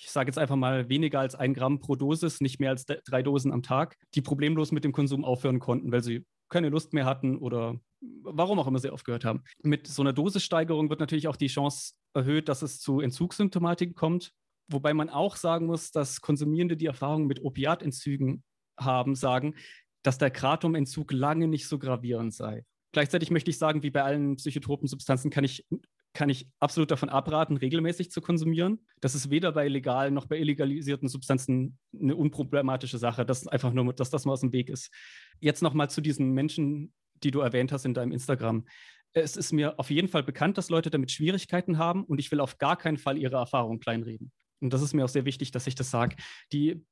[0.00, 3.22] ich sage jetzt einfach mal weniger als ein Gramm pro Dosis, nicht mehr als drei
[3.22, 7.04] Dosen am Tag, die problemlos mit dem Konsum aufhören konnten, weil sie keine Lust mehr
[7.04, 7.78] hatten oder
[8.22, 9.44] warum auch immer sie aufgehört haben.
[9.62, 14.32] Mit so einer Dosissteigerung wird natürlich auch die Chance erhöht, dass es zu Entzugssymptomatiken kommt.
[14.68, 18.42] Wobei man auch sagen muss, dass Konsumierende, die Erfahrung mit Opiatentzügen
[18.78, 19.54] haben, sagen,
[20.02, 22.64] dass der Kratomentzug lange nicht so gravierend sei.
[22.92, 25.66] Gleichzeitig möchte ich sagen, wie bei allen psychotropen Substanzen kann ich,
[26.12, 28.80] kann ich absolut davon abraten, regelmäßig zu konsumieren.
[29.00, 33.24] Das ist weder bei legalen noch bei illegalisierten Substanzen eine unproblematische Sache.
[33.24, 34.90] Das ist einfach nur, dass das mal aus dem Weg ist.
[35.38, 36.92] Jetzt nochmal zu diesen Menschen,
[37.22, 38.66] die du erwähnt hast in deinem Instagram.
[39.12, 42.40] Es ist mir auf jeden Fall bekannt, dass Leute damit Schwierigkeiten haben und ich will
[42.40, 44.32] auf gar keinen Fall ihre Erfahrung kleinreden.
[44.60, 46.16] Und das ist mir auch sehr wichtig, dass ich das sage.
[46.52, 46.84] Die,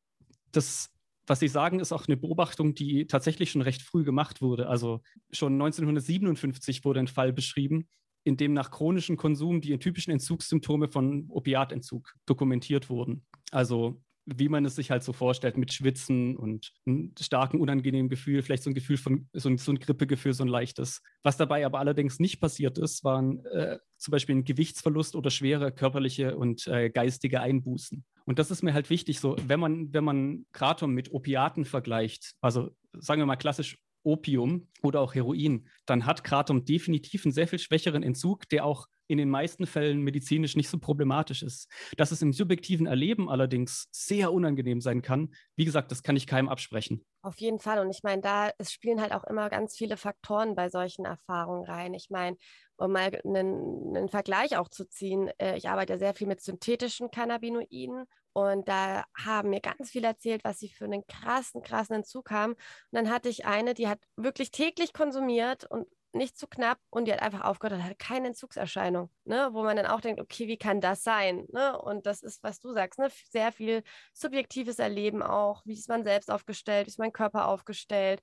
[0.53, 0.91] das
[1.29, 4.69] was Sie sagen, ist auch eine Beobachtung, die tatsächlich schon recht früh gemacht wurde.
[4.69, 7.87] Also schon 1957 wurde ein Fall beschrieben,
[8.29, 13.25] in dem nach chronischem Konsum die typischen Entzugssymptome von Opiatentzug dokumentiert wurden.
[13.51, 14.01] Also
[14.37, 18.63] wie man es sich halt so vorstellt, mit Schwitzen und einem starken, unangenehmen Gefühl, vielleicht
[18.63, 21.01] so ein Gefühl von, so ein, so ein Grippegefühl, so ein leichtes.
[21.23, 25.73] Was dabei aber allerdings nicht passiert ist, waren äh, zum Beispiel ein Gewichtsverlust oder schwere
[25.73, 28.05] körperliche und äh, geistige Einbußen.
[28.27, 32.35] Und das ist mir halt wichtig, so, wenn man, wenn man Kratom mit Opiaten vergleicht,
[32.43, 37.47] also sagen wir mal klassisch Opium oder auch Heroin, dann hat Kratom definitiv einen sehr
[37.47, 41.71] viel schwächeren Entzug, der auch in den meisten Fällen medizinisch nicht so problematisch ist.
[41.97, 46.27] Dass es im subjektiven Erleben allerdings sehr unangenehm sein kann, wie gesagt, das kann ich
[46.27, 47.05] keinem absprechen.
[47.23, 47.81] Auf jeden Fall.
[47.81, 51.65] Und ich meine, da es spielen halt auch immer ganz viele Faktoren bei solchen Erfahrungen
[51.65, 51.95] rein.
[51.95, 52.37] Ich meine,
[52.79, 56.41] um mal einen, einen Vergleich auch zu ziehen, äh, ich arbeite ja sehr viel mit
[56.41, 61.97] synthetischen Cannabinoiden und da haben mir ganz viel erzählt, was sie für einen krassen, krassen
[61.97, 62.53] Entzug haben.
[62.53, 62.59] Und
[62.93, 67.13] dann hatte ich eine, die hat wirklich täglich konsumiert und nicht zu knapp und die
[67.13, 69.51] hat einfach aufgehört und hatte keine Entzugserscheinung, ne?
[69.53, 71.47] wo man dann auch denkt, okay, wie kann das sein?
[71.53, 71.79] Ne?
[71.79, 73.09] Und das ist, was du sagst, ne?
[73.31, 73.83] sehr viel
[74.15, 78.23] subjektives Erleben auch, wie ist man selbst aufgestellt, wie ist mein Körper aufgestellt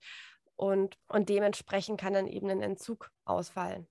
[0.56, 3.88] und, und dementsprechend kann dann eben ein Entzug ausfallen.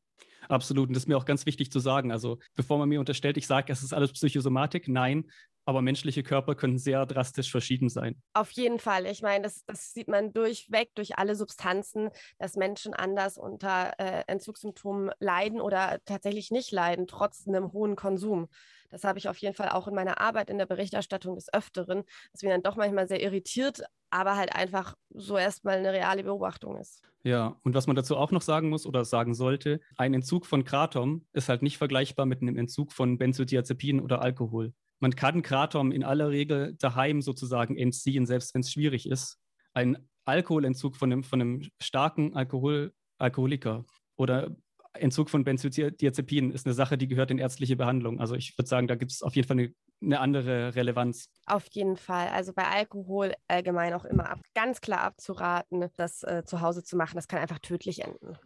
[0.49, 0.89] Absolut.
[0.89, 2.13] Und das ist mir auch ganz wichtig zu sagen.
[2.13, 4.89] Also, bevor man mir unterstellt, ich sage, es ist alles Psychosomatik.
[4.89, 5.25] Nein,
[5.67, 8.21] aber menschliche Körper können sehr drastisch verschieden sein.
[8.35, 9.07] Auf jeden Fall.
[9.07, 14.25] Ich meine, das, das sieht man durchweg durch alle Substanzen, dass Menschen anders unter äh,
[14.27, 18.49] Entzugssymptomen leiden oder tatsächlich nicht leiden, trotz einem hohen Konsum.
[18.95, 22.05] Das habe ich auf jeden Fall auch in meiner Arbeit in der Berichterstattung des Öfteren,
[22.31, 26.77] dass mir dann doch manchmal sehr irritiert, aber halt einfach so erstmal eine reale Beobachtung
[26.77, 27.03] ist.
[27.25, 30.63] Ja, und was man dazu auch noch sagen muss oder sagen sollte, ein Entzug von
[30.63, 34.73] Kratom ist halt nicht vergleichbar mit einem Entzug von Benzodiazepinen oder Alkohol.
[35.01, 39.41] Man kann Kratom in aller Regel daheim sozusagen entziehen, selbst wenn es schwierig ist.
[39.73, 44.55] Ein Alkoholentzug von einem, von einem starken Alkohol, Alkoholiker oder
[44.95, 48.21] Entzug von Benzodiazepinen ist eine Sache, die gehört in ärztliche Behandlung.
[48.21, 51.31] Also ich würde sagen, da gibt es auf jeden Fall eine, eine, andere Relevanz.
[51.47, 52.29] Auf jeden Fall.
[52.29, 56.97] Also bei Alkohol allgemein auch immer ab, ganz klar abzuraten, das äh, zu Hause zu
[56.97, 57.17] machen.
[57.17, 58.39] Das kann einfach tödlich enden.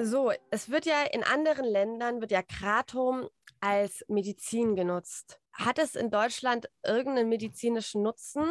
[0.00, 3.28] So, es wird ja in anderen Ländern, wird ja Kratom
[3.60, 5.40] als Medizin genutzt.
[5.52, 8.44] Hat es in Deutschland irgendeinen medizinischen Nutzen?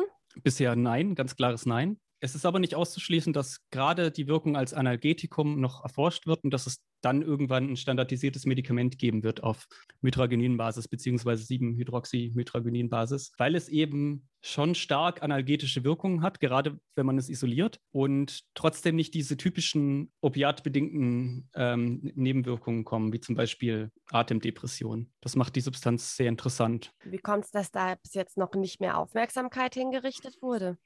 [0.44, 2.00] Bisher nein, ganz klares Nein.
[2.20, 6.52] Es ist aber nicht auszuschließen, dass gerade die Wirkung als Analgetikum noch erforscht wird und
[6.52, 9.68] dass es dann irgendwann ein standardisiertes Medikament geben wird auf
[10.02, 17.30] Mitragenin-Basis beziehungsweise 7-Hydroxymitragenin-Basis, weil es eben schon stark analgetische Wirkungen hat, gerade wenn man es
[17.30, 25.12] isoliert und trotzdem nicht diese typischen opiatbedingten ähm, Nebenwirkungen kommen, wie zum Beispiel Atemdepression.
[25.22, 26.94] Das macht die Substanz sehr interessant.
[27.04, 30.78] Wie kommt es, dass da bis jetzt noch nicht mehr Aufmerksamkeit hingerichtet wurde?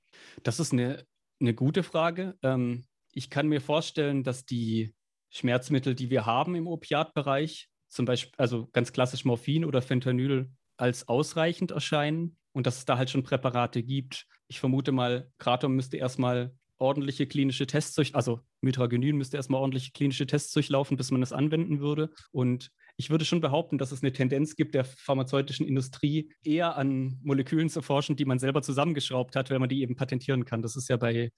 [0.44, 1.06] Das ist eine,
[1.40, 2.38] eine gute Frage.
[2.42, 4.94] Ähm, ich kann mir vorstellen, dass die
[5.32, 11.08] Schmerzmittel, die wir haben im Opiatbereich, zum Beispiel, also ganz klassisch Morphin oder Fentanyl, als
[11.08, 14.28] ausreichend erscheinen und dass es da halt schon Präparate gibt.
[14.48, 19.92] Ich vermute mal, Kratom müsste erstmal ordentliche klinische Tests durch, also Mitragenin müsste erstmal ordentliche
[19.92, 22.10] klinische Tests durchlaufen, bis man es anwenden würde.
[22.32, 27.20] Und ich würde schon behaupten, dass es eine Tendenz gibt der pharmazeutischen Industrie, eher an
[27.24, 30.64] Molekülen zu forschen, die man selber zusammengeschraubt hat, weil man die eben patentieren kann.
[30.64, 31.32] Das ist ja bei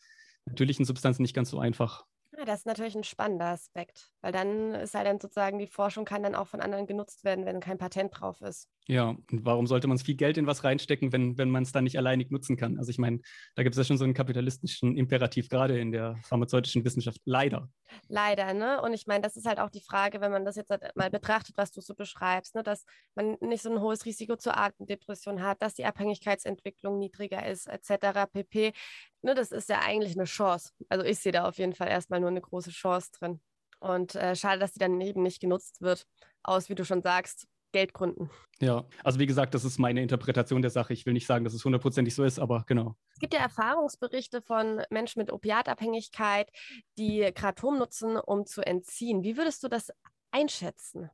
[0.45, 2.05] natürlichen Substanzen nicht ganz so einfach.
[2.45, 6.23] Das ist natürlich ein spannender Aspekt, weil dann ist halt dann sozusagen die Forschung kann
[6.23, 8.69] dann auch von anderen genutzt werden, wenn kein Patent drauf ist.
[8.87, 11.85] Ja, und warum sollte man viel Geld in was reinstecken, wenn, wenn man es dann
[11.85, 12.77] nicht alleinig nutzen kann?
[12.77, 13.21] Also ich meine,
[13.55, 17.21] da gibt es ja schon so einen kapitalistischen Imperativ, gerade in der pharmazeutischen Wissenschaft.
[17.23, 17.69] Leider.
[18.09, 18.81] Leider, ne?
[18.81, 21.09] Und ich meine, das ist halt auch die Frage, wenn man das jetzt halt mal
[21.09, 22.63] betrachtet, was du so beschreibst, ne?
[22.63, 22.83] dass
[23.15, 28.25] man nicht so ein hohes Risiko zur Atemdepression hat, dass die Abhängigkeitsentwicklung niedriger ist, etc.
[28.31, 28.73] pp.
[29.21, 30.71] Ne, das ist ja eigentlich eine Chance.
[30.89, 33.39] Also ich sehe da auf jeden Fall erstmal nur eine große Chance drin.
[33.79, 36.05] Und äh, schade, dass die dann eben nicht genutzt wird.
[36.41, 38.29] Aus, wie du schon sagst, Geldgründen.
[38.61, 40.93] Ja, also wie gesagt, das ist meine Interpretation der Sache.
[40.93, 42.95] Ich will nicht sagen, dass es hundertprozentig so ist, aber genau.
[43.11, 46.49] Es gibt ja Erfahrungsberichte von Menschen mit Opiatabhängigkeit,
[46.97, 49.23] die Kratom nutzen, um zu entziehen.
[49.23, 49.91] Wie würdest du das
[50.31, 51.09] einschätzen?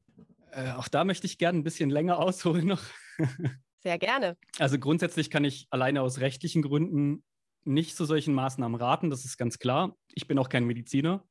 [0.52, 2.84] Äh, auch da möchte ich gerne ein bisschen länger ausholen noch.
[3.80, 4.38] Sehr gerne.
[4.60, 7.24] Also grundsätzlich kann ich alleine aus rechtlichen Gründen
[7.64, 9.96] nicht zu solchen Maßnahmen raten, das ist ganz klar.
[10.14, 11.26] Ich bin auch kein Mediziner.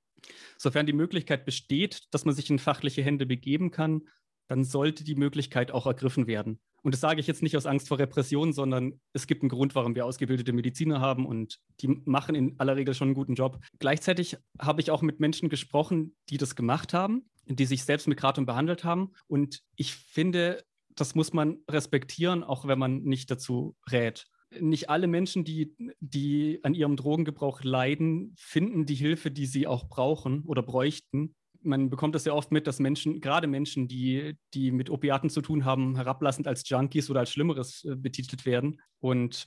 [0.57, 4.09] Sofern die Möglichkeit besteht, dass man sich in fachliche Hände begeben kann,
[4.49, 6.59] dann sollte die Möglichkeit auch ergriffen werden.
[6.83, 9.75] Und das sage ich jetzt nicht aus Angst vor Repression, sondern es gibt einen Grund,
[9.75, 13.61] warum wir ausgebildete Mediziner haben und die machen in aller Regel schon einen guten Job.
[13.79, 18.19] Gleichzeitig habe ich auch mit Menschen gesprochen, die das gemacht haben, die sich selbst mit
[18.19, 19.13] Kratom behandelt haben.
[19.27, 24.27] Und ich finde, das muss man respektieren, auch wenn man nicht dazu rät.
[24.59, 29.89] Nicht alle Menschen, die, die an ihrem Drogengebrauch leiden, finden die Hilfe, die sie auch
[29.89, 31.35] brauchen oder bräuchten
[31.69, 35.43] man bekommt das ja oft mit, dass Menschen, gerade Menschen, die, die mit Opiaten zu
[35.43, 38.81] tun haben, herablassend als Junkies oder als Schlimmeres äh, betitelt werden.
[38.99, 39.47] Und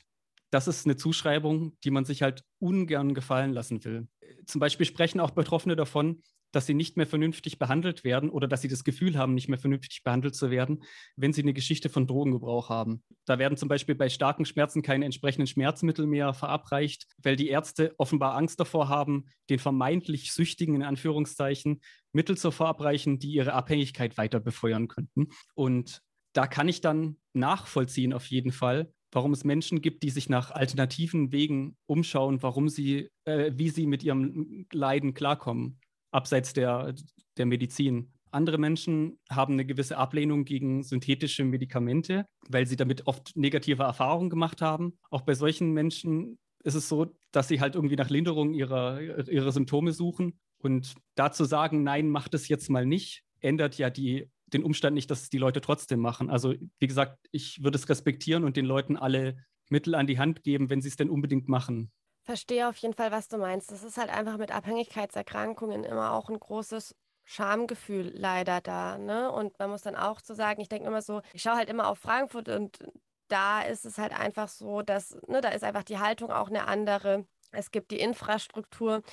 [0.51, 4.07] das ist eine Zuschreibung, die man sich halt ungern gefallen lassen will.
[4.45, 8.61] Zum Beispiel sprechen auch Betroffene davon, dass sie nicht mehr vernünftig behandelt werden oder dass
[8.61, 10.83] sie das Gefühl haben, nicht mehr vernünftig behandelt zu werden,
[11.15, 13.03] wenn sie eine Geschichte von Drogengebrauch haben.
[13.25, 17.93] Da werden zum Beispiel bei starken Schmerzen keine entsprechenden Schmerzmittel mehr verabreicht, weil die Ärzte
[17.97, 21.81] offenbar Angst davor haben, den vermeintlich Süchtigen in Anführungszeichen
[22.13, 25.29] Mittel zu verabreichen, die ihre Abhängigkeit weiter befeuern könnten.
[25.55, 26.01] Und
[26.33, 30.51] da kann ich dann nachvollziehen auf jeden Fall, warum es Menschen gibt, die sich nach
[30.51, 35.79] alternativen Wegen umschauen, warum sie, äh, wie sie mit ihrem Leiden klarkommen
[36.11, 36.93] abseits der,
[37.37, 38.11] der Medizin.
[38.31, 44.29] Andere Menschen haben eine gewisse Ablehnung gegen synthetische Medikamente, weil sie damit oft negative Erfahrungen
[44.29, 44.97] gemacht haben.
[45.09, 49.51] Auch bei solchen Menschen ist es so, dass sie halt irgendwie nach Linderung ihrer, ihrer
[49.51, 50.39] Symptome suchen.
[50.59, 55.11] Und dazu sagen, nein, mach das jetzt mal nicht, ändert ja die, den Umstand nicht,
[55.11, 56.29] dass es die Leute trotzdem machen.
[56.29, 59.37] Also wie gesagt, ich würde es respektieren und den Leuten alle
[59.69, 61.91] Mittel an die Hand geben, wenn sie es denn unbedingt machen
[62.23, 63.71] verstehe auf jeden Fall, was du meinst.
[63.71, 68.97] Das ist halt einfach mit Abhängigkeitserkrankungen immer auch ein großes Schamgefühl leider da.
[68.97, 69.31] Ne?
[69.31, 71.69] Und man muss dann auch zu so sagen, ich denke immer so, ich schaue halt
[71.69, 72.79] immer auf Frankfurt und
[73.27, 76.67] da ist es halt einfach so, dass, ne, da ist einfach die Haltung auch eine
[76.67, 77.25] andere.
[77.51, 79.03] Es gibt die Infrastruktur.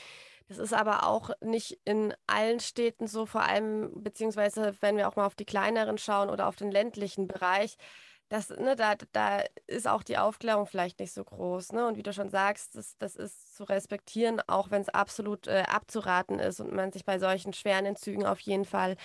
[0.48, 5.16] Das ist aber auch nicht in allen Städten so, vor allem, beziehungsweise wenn wir auch
[5.16, 7.76] mal auf die kleineren schauen oder auf den ländlichen Bereich
[8.28, 11.72] das, ne, da, da ist auch die Aufklärung vielleicht nicht so groß.
[11.72, 11.86] Ne?
[11.86, 15.64] Und wie du schon sagst, das, das ist zu respektieren, auch wenn es absolut äh,
[15.66, 18.96] abzuraten ist und man sich bei solchen schweren Entzügen auf jeden Fall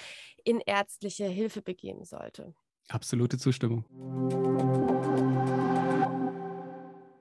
[0.43, 2.53] in ärztliche Hilfe begeben sollte.
[2.89, 3.85] Absolute Zustimmung.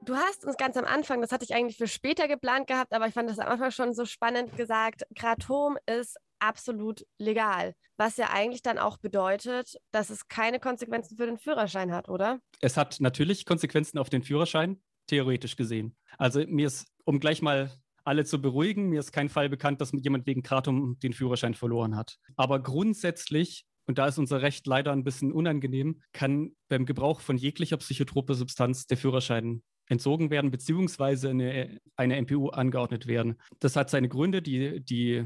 [0.04, 3.06] Du hast uns ganz am Anfang, das hatte ich eigentlich für später geplant gehabt, aber
[3.06, 7.74] ich fand das am Anfang schon so spannend gesagt, Kratom ist absolut legal.
[7.96, 12.40] Was ja eigentlich dann auch bedeutet, dass es keine Konsequenzen für den Führerschein hat, oder?
[12.60, 15.96] Es hat natürlich Konsequenzen auf den Führerschein, theoretisch gesehen.
[16.18, 17.70] Also mir ist, um gleich mal
[18.04, 21.96] alle zu beruhigen, mir ist kein Fall bekannt, dass jemand wegen Kratom den Führerschein verloren
[21.96, 22.18] hat.
[22.36, 27.36] Aber grundsätzlich und da ist unser Recht leider ein bisschen unangenehm, kann beim Gebrauch von
[27.36, 33.40] jeglicher psychotroper Substanz der Führerschein entzogen werden, beziehungsweise eine, eine MPU angeordnet werden.
[33.58, 35.24] Das hat seine Gründe, die, die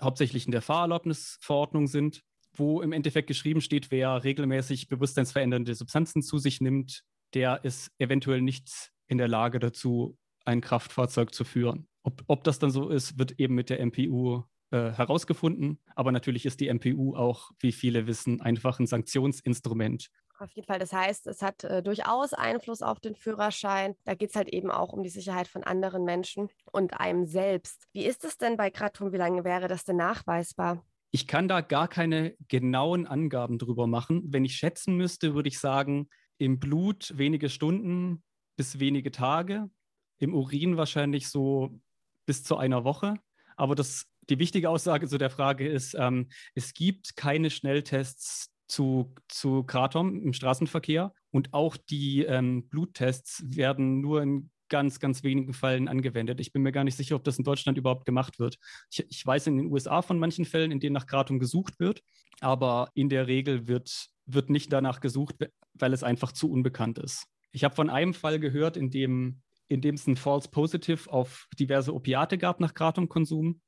[0.00, 2.22] hauptsächlich in der Fahrerlaubnisverordnung sind,
[2.54, 7.02] wo im Endeffekt geschrieben steht, wer regelmäßig bewusstseinsverändernde Substanzen zu sich nimmt,
[7.34, 11.88] der ist eventuell nicht in der Lage dazu, ein Kraftfahrzeug zu führen.
[12.02, 15.78] Ob, ob das dann so ist, wird eben mit der MPU äh, herausgefunden.
[15.94, 20.08] Aber natürlich ist die MPU auch, wie viele wissen, einfach ein Sanktionsinstrument.
[20.38, 20.78] Auf jeden Fall.
[20.78, 23.94] Das heißt, es hat äh, durchaus Einfluss auf den Führerschein.
[24.04, 27.86] Da geht es halt eben auch um die Sicherheit von anderen Menschen und einem selbst.
[27.92, 29.12] Wie ist es denn bei Kratom?
[29.12, 30.84] Wie lange wäre das denn nachweisbar?
[31.10, 34.22] Ich kann da gar keine genauen Angaben drüber machen.
[34.26, 38.22] Wenn ich schätzen müsste, würde ich sagen, im Blut wenige Stunden
[38.56, 39.70] bis wenige Tage,
[40.18, 41.80] im Urin wahrscheinlich so
[42.26, 43.14] bis zu einer Woche.
[43.56, 49.14] Aber das, die wichtige Aussage zu der Frage ist, ähm, es gibt keine Schnelltests zu,
[49.28, 55.52] zu Kratom im Straßenverkehr und auch die ähm, Bluttests werden nur in ganz, ganz wenigen
[55.52, 56.40] Fällen angewendet.
[56.40, 58.58] Ich bin mir gar nicht sicher, ob das in Deutschland überhaupt gemacht wird.
[58.90, 62.02] Ich, ich weiß in den USA von manchen Fällen, in denen nach Kratom gesucht wird,
[62.40, 65.36] aber in der Regel wird, wird nicht danach gesucht,
[65.74, 67.26] weil es einfach zu unbekannt ist.
[67.52, 71.48] Ich habe von einem Fall gehört, in dem, in dem es ein False Positive auf
[71.58, 73.60] diverse Opiate gab nach Kratomkonsum,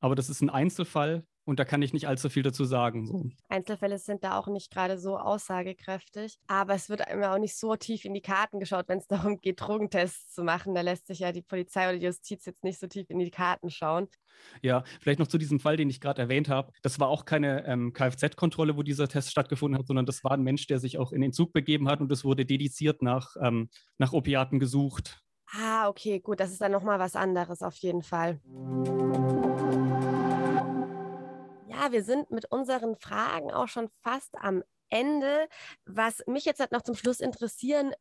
[0.00, 3.06] aber das ist ein Einzelfall und da kann ich nicht allzu viel dazu sagen.
[3.06, 3.28] So.
[3.48, 7.74] Einzelfälle sind da auch nicht gerade so aussagekräftig, aber es wird immer auch nicht so
[7.74, 10.76] tief in die Karten geschaut, wenn es darum geht, Drogentests zu machen.
[10.76, 13.32] Da lässt sich ja die Polizei oder die Justiz jetzt nicht so tief in die
[13.32, 14.06] Karten schauen.
[14.62, 16.72] Ja, vielleicht noch zu diesem Fall, den ich gerade erwähnt habe.
[16.82, 20.42] Das war auch keine ähm, Kfz-Kontrolle, wo dieser Test stattgefunden hat, sondern das war ein
[20.42, 23.70] Mensch, der sich auch in den Zug begeben hat und es wurde dediziert nach, ähm,
[23.98, 25.20] nach Opiaten gesucht.
[25.52, 28.40] Ah, okay, gut, das ist dann nochmal was anderes auf jeden Fall.
[31.90, 35.48] Wir sind mit unseren Fragen auch schon fast am Ende.
[35.86, 37.92] Was mich jetzt halt noch zum Schluss interessieren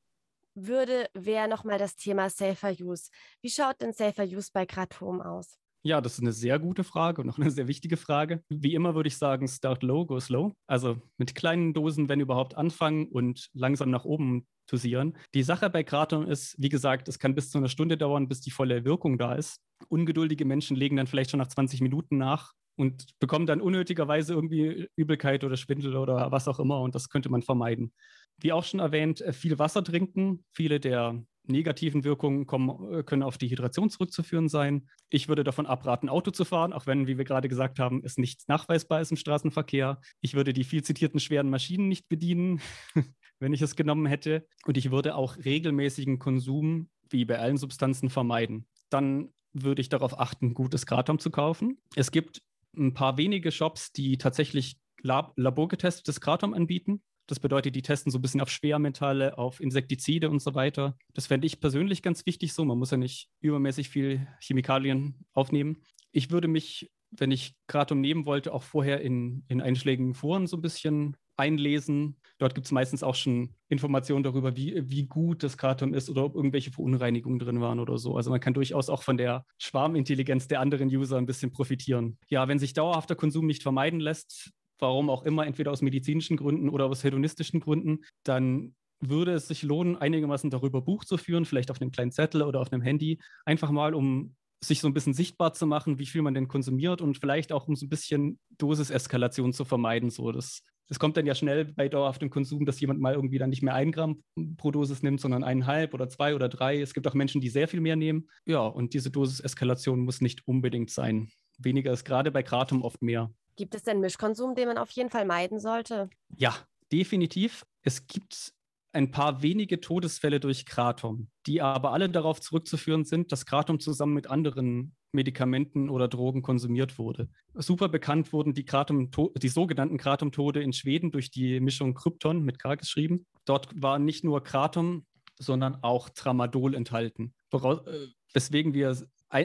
[0.55, 3.09] würde, wäre nochmal das Thema Safer Use.
[3.41, 5.57] Wie schaut denn Safer Use bei Kratom aus?
[5.81, 8.43] Ja, das ist eine sehr gute Frage und auch eine sehr wichtige Frage.
[8.49, 10.51] Wie immer würde ich sagen, start low, go slow.
[10.67, 15.17] Also mit kleinen Dosen, wenn überhaupt, anfangen und langsam nach oben dosieren.
[15.33, 18.41] Die Sache bei Kratom ist, wie gesagt, es kann bis zu einer Stunde dauern, bis
[18.41, 19.61] die volle Wirkung da ist.
[19.87, 24.87] Ungeduldige Menschen legen dann vielleicht schon nach 20 Minuten nach und bekommen dann unnötigerweise irgendwie
[24.95, 27.91] Übelkeit oder Schwindel oder was auch immer und das könnte man vermeiden.
[28.37, 30.45] Wie auch schon erwähnt, äh, viel Wasser trinken.
[30.53, 34.87] Viele der negativen Wirkungen kommen, äh, können auf die Hydration zurückzuführen sein.
[35.09, 38.17] Ich würde davon abraten, Auto zu fahren, auch wenn, wie wir gerade gesagt haben, es
[38.17, 39.99] nichts nachweisbar ist im Straßenverkehr.
[40.21, 42.61] Ich würde die viel zitierten schweren Maschinen nicht bedienen,
[43.39, 44.47] wenn ich es genommen hätte.
[44.65, 48.67] Und ich würde auch regelmäßigen Konsum, wie bei allen Substanzen, vermeiden.
[48.89, 51.81] Dann würde ich darauf achten, gutes Kratom zu kaufen.
[51.95, 52.41] Es gibt
[52.77, 57.01] ein paar wenige Shops, die tatsächlich Lab laborgetestetes Kratom anbieten.
[57.27, 60.97] Das bedeutet, die testen so ein bisschen auf Schwermetalle, auf Insektizide und so weiter.
[61.13, 62.65] Das fände ich persönlich ganz wichtig so.
[62.65, 65.84] Man muss ja nicht übermäßig viel Chemikalien aufnehmen.
[66.12, 70.58] Ich würde mich, wenn ich Kratom nehmen wollte, auch vorher in, in einschlägigen Foren so
[70.58, 72.17] ein bisschen einlesen.
[72.38, 76.23] Dort gibt es meistens auch schon Informationen darüber, wie, wie gut das Kratom ist oder
[76.23, 78.15] ob irgendwelche Verunreinigungen drin waren oder so.
[78.15, 82.17] Also man kann durchaus auch von der Schwarmintelligenz der anderen User ein bisschen profitieren.
[82.30, 86.69] Ja, wenn sich dauerhafter Konsum nicht vermeiden lässt, warum auch immer, entweder aus medizinischen Gründen
[86.69, 91.71] oder aus hedonistischen Gründen, dann würde es sich lohnen, einigermaßen darüber Buch zu führen, vielleicht
[91.71, 95.13] auf einem kleinen Zettel oder auf einem Handy, einfach mal, um sich so ein bisschen
[95.13, 98.39] sichtbar zu machen, wie viel man denn konsumiert und vielleicht auch um so ein bisschen
[98.58, 100.10] Dosiseskalation zu vermeiden.
[100.10, 103.52] So, das es kommt dann ja schnell bei dauerhaftem Konsum, dass jemand mal irgendwie dann
[103.52, 104.23] nicht mehr ein Gramm
[104.58, 106.82] pro Dosis nimmt, sondern eineinhalb oder zwei oder drei.
[106.82, 108.28] Es gibt auch Menschen, die sehr viel mehr nehmen.
[108.45, 111.32] Ja, und diese Dosiseskalation muss nicht unbedingt sein.
[111.60, 113.32] Weniger ist gerade bei Kratom oft mehr.
[113.56, 116.10] Gibt es denn Mischkonsum, den man auf jeden Fall meiden sollte?
[116.36, 116.56] Ja,
[116.91, 117.65] definitiv.
[117.84, 118.54] Es gibt
[118.91, 124.13] ein paar wenige Todesfälle durch Kratom, die aber alle darauf zurückzuführen sind, dass Kratom zusammen
[124.13, 127.30] mit anderen Medikamenten oder Drogen konsumiert wurde.
[127.56, 132.60] Super bekannt wurden die, Kratom, die sogenannten Kratom-Tode in Schweden durch die Mischung Krypton mit
[132.60, 133.25] K geschrieben.
[133.45, 135.06] Dort war nicht nur Kratom,
[135.38, 137.34] sondern auch Tramadol enthalten.
[137.52, 138.95] Äh, weswegen wir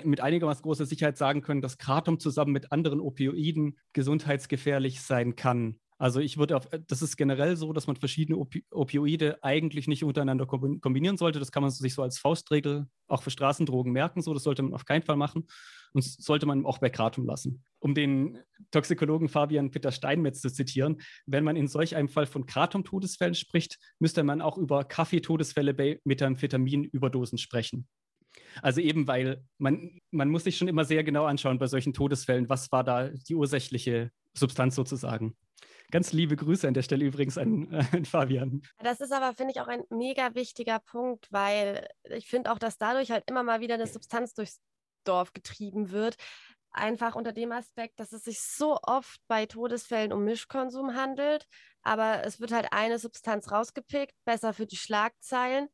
[0.05, 5.79] mit einigermaßen großer Sicherheit sagen können, dass Kratom zusammen mit anderen Opioiden gesundheitsgefährlich sein kann.
[5.97, 10.03] Also ich würde auf, das ist generell so, dass man verschiedene Opi Opioide eigentlich nicht
[10.03, 11.39] untereinander kombinieren sollte.
[11.39, 14.21] Das kann man sich so als Faustregel auch für Straßendrogen merken.
[14.21, 15.47] So, das sollte man auf keinen Fall machen
[15.93, 17.63] und sollte man auch bei Kratom lassen.
[17.79, 18.39] Um den
[18.73, 23.79] Toxikologen Fabian Peter Steinmetz zu zitieren, wenn man in solch einem Fall von Kratom-Todesfällen spricht,
[24.01, 27.87] müsste man auch über Kaffeetodesfälle bei Methamphetamin-Überdosen sprechen.
[28.63, 32.49] Also eben, weil man, man muss sich schon immer sehr genau anschauen bei solchen Todesfällen,
[32.49, 35.37] was war da die ursächliche Substanz sozusagen.
[35.91, 38.63] Ganz liebe Grüße an der Stelle übrigens an, an Fabian.
[38.79, 42.79] Das ist aber, finde ich, auch ein mega wichtiger Punkt, weil ich finde auch, dass
[42.79, 44.61] dadurch halt immer mal wieder eine Substanz durchs
[45.05, 46.17] Dorf getrieben wird.
[46.71, 51.47] Einfach unter dem Aspekt, dass es sich so oft bei Todesfällen um Mischkonsum handelt,
[51.83, 55.69] aber es wird halt eine Substanz rausgepickt, besser für die Schlagzeilen.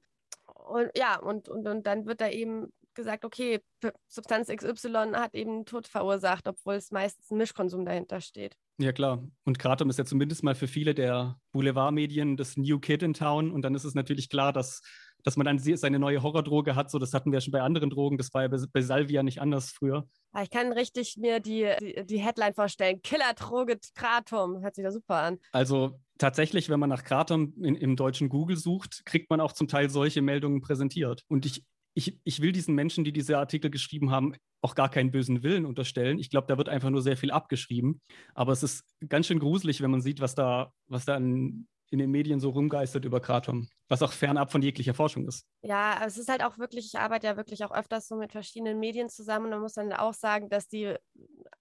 [0.46, 3.60] Und ja, und, und, und dann wird da eben gesagt, okay,
[4.08, 8.56] Substanz XY hat eben Tod verursacht, obwohl es meistens ein Mischkonsum dahinter steht.
[8.80, 9.22] Ja, klar.
[9.44, 13.50] Und Kratom ist ja zumindest mal für viele der Boulevardmedien das New Kid in Town.
[13.50, 14.80] Und dann ist es natürlich klar, dass,
[15.22, 16.90] dass man dann seine neue Horrordroge hat.
[16.90, 18.16] So, das hatten wir ja schon bei anderen Drogen.
[18.16, 20.08] Das war ja bei, Salvia nicht anders früher.
[20.32, 23.02] Ah, ich kann richtig mir die, die, die Headline vorstellen.
[23.02, 24.62] Killer-Droge Kratom.
[24.62, 25.38] Hört sich da super an.
[25.52, 29.68] Also tatsächlich, wenn man nach Kratom in, im deutschen Google sucht, kriegt man auch zum
[29.68, 31.22] Teil solche Meldungen präsentiert.
[31.28, 35.10] Und ich ich, ich will diesen Menschen, die diese Artikel geschrieben haben, auch gar keinen
[35.10, 36.18] bösen Willen unterstellen.
[36.18, 38.00] Ich glaube, da wird einfach nur sehr viel abgeschrieben.
[38.34, 41.98] Aber es ist ganz schön gruselig, wenn man sieht, was da, was da in, in
[41.98, 45.44] den Medien so rumgeistert über Kratom, was auch fernab von jeglicher Forschung ist.
[45.62, 48.78] Ja, es ist halt auch wirklich, ich arbeite ja wirklich auch öfters so mit verschiedenen
[48.78, 50.94] Medien zusammen und man muss dann auch sagen, dass die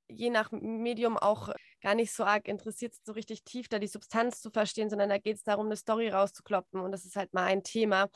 [0.08, 1.50] je nach Medium auch
[1.82, 5.18] gar nicht so arg interessiert so richtig tief da die Substanz zu verstehen, sondern da
[5.18, 8.10] geht es darum, eine Story rauszukloppen und das ist halt mal ein Thema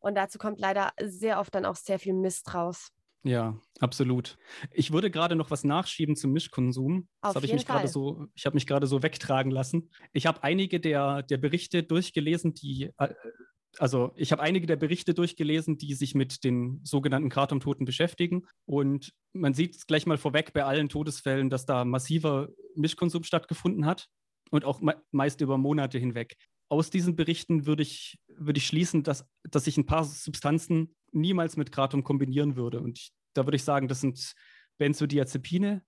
[0.00, 2.90] und dazu kommt leider sehr oft dann auch sehr viel Mist raus.
[3.22, 4.38] Ja, absolut.
[4.72, 7.08] Ich würde gerade noch was nachschieben zum Mischkonsum.
[7.20, 9.90] Das habe ich mich gerade so, ich habe mich gerade so wegtragen lassen.
[10.12, 13.14] Ich habe einige der, der Berichte durchgelesen, die äh,
[13.78, 18.46] also ich habe einige der Berichte durchgelesen, die sich mit den sogenannten Kratomtoten beschäftigen.
[18.66, 23.86] Und man sieht es gleich mal vorweg bei allen Todesfällen, dass da massiver Mischkonsum stattgefunden
[23.86, 24.08] hat
[24.50, 26.36] und auch me meist über Monate hinweg.
[26.68, 31.56] Aus diesen Berichten würde ich, würde ich schließen, dass, dass ich ein paar Substanzen niemals
[31.56, 32.80] mit Kratom kombinieren würde.
[32.80, 34.34] Und ich, da würde ich sagen, das sind
[34.78, 35.82] Benzodiazepine,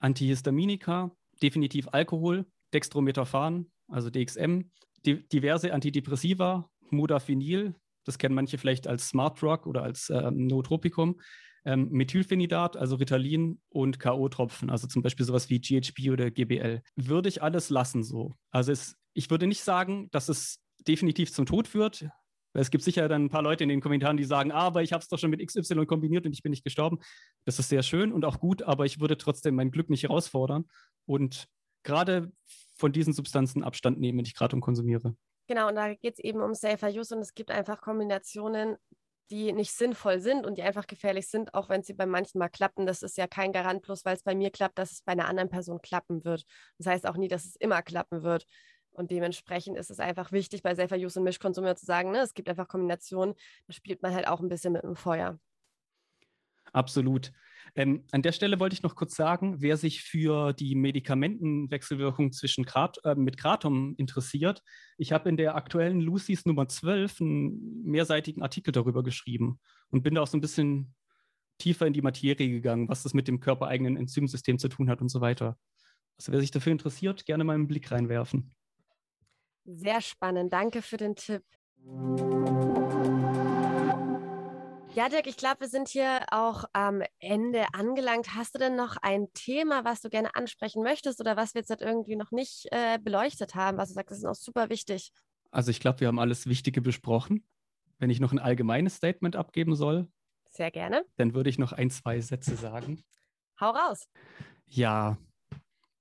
[0.00, 4.70] Antihistaminika, definitiv Alkohol, Dextrometaphan, also DXM,
[5.04, 11.20] di diverse Antidepressiva, Modafinil, das kennen manche vielleicht als Smart Drug oder als ähm, Nootropikum,
[11.64, 16.82] ähm, Methylphenidat, also Ritalin und K.O.-Tropfen, also zum Beispiel sowas wie GHB oder GBL.
[16.96, 18.34] Würde ich alles lassen so.
[18.50, 22.06] Also es, ich würde nicht sagen, dass es definitiv zum Tod führt.
[22.54, 24.92] Es gibt sicher dann ein paar Leute in den Kommentaren, die sagen, ah, aber ich
[24.92, 26.98] habe es doch schon mit XY kombiniert und ich bin nicht gestorben.
[27.44, 30.64] Das ist sehr schön und auch gut, aber ich würde trotzdem mein Glück nicht herausfordern
[31.06, 31.48] und
[31.82, 32.32] gerade
[32.76, 35.16] von diesen Substanzen Abstand nehmen, wenn ich Kratom konsumiere.
[35.46, 38.76] Genau, und da geht es eben um Safer Use und es gibt einfach Kombinationen,
[39.30, 42.48] die nicht sinnvoll sind und die einfach gefährlich sind, auch wenn sie bei manchen mal
[42.48, 42.86] klappen.
[42.86, 45.28] Das ist ja kein Garant, bloß weil es bei mir klappt, dass es bei einer
[45.28, 46.44] anderen Person klappen wird.
[46.78, 48.46] Das heißt auch nie, dass es immer klappen wird.
[48.94, 52.34] Und dementsprechend ist es einfach wichtig, bei Safer Use und Mischkonsum zu sagen, ne, es
[52.34, 53.34] gibt einfach Kombinationen,
[53.66, 55.38] da spielt man halt auch ein bisschen mit dem Feuer.
[56.72, 57.32] Absolut.
[57.76, 62.64] Ähm, an der Stelle wollte ich noch kurz sagen, wer sich für die Medikamentenwechselwirkung zwischen
[62.64, 64.62] Krat, äh, mit Kratom interessiert,
[64.96, 70.14] ich habe in der aktuellen Lucy's Nummer 12 einen mehrseitigen Artikel darüber geschrieben und bin
[70.14, 70.94] da auch so ein bisschen
[71.58, 75.08] tiefer in die Materie gegangen, was das mit dem körpereigenen Enzymsystem zu tun hat und
[75.08, 75.56] so weiter.
[76.16, 78.54] Also wer sich dafür interessiert, gerne mal einen Blick reinwerfen.
[79.64, 80.52] Sehr spannend.
[80.52, 81.42] Danke für den Tipp.
[84.94, 88.34] Ja, Dirk, ich glaube, wir sind hier auch am Ende angelangt.
[88.34, 91.70] Hast du denn noch ein Thema, was du gerne ansprechen möchtest oder was wir jetzt
[91.70, 95.10] halt irgendwie noch nicht äh, beleuchtet haben, was du sagst, das ist auch super wichtig?
[95.50, 97.44] Also ich glaube, wir haben alles Wichtige besprochen.
[97.98, 100.08] Wenn ich noch ein allgemeines Statement abgeben soll,
[100.56, 101.04] sehr gerne.
[101.16, 103.02] Dann würde ich noch ein, zwei Sätze sagen.
[103.60, 104.08] Hau raus.
[104.66, 105.18] Ja,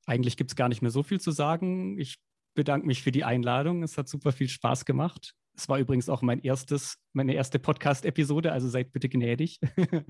[0.06, 1.98] eigentlich gibt es gar nicht mehr so viel zu sagen.
[1.98, 2.18] Ich
[2.54, 3.84] bedanke mich für die Einladung.
[3.84, 5.34] Es hat super viel Spaß gemacht.
[5.56, 9.60] Es war übrigens auch mein erstes, meine erste Podcast-Episode, also seid bitte gnädig.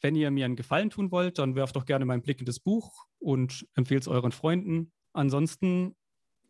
[0.00, 2.46] Wenn ihr mir einen Gefallen tun wollt, dann werft doch gerne mal einen Blick in
[2.46, 4.92] das Buch und empfehlt es euren Freunden.
[5.12, 5.94] Ansonsten,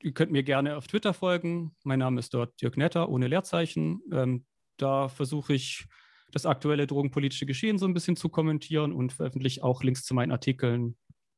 [0.02, 1.74] ihr könnt mir gerne auf Twitter folgen.
[1.82, 4.02] Mein Name ist dort Dirk Netter, ohne Leerzeichen.
[4.12, 4.44] Ähm,
[4.76, 5.86] da versuche ich,
[6.32, 10.30] das aktuelle drogenpolitische Geschehen so ein bisschen zu kommentieren und veröffentliche auch Links zu meinen
[10.30, 10.96] Artikeln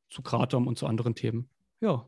[0.09, 1.49] zu Kratom und zu anderen Themen.
[1.81, 2.07] Ja,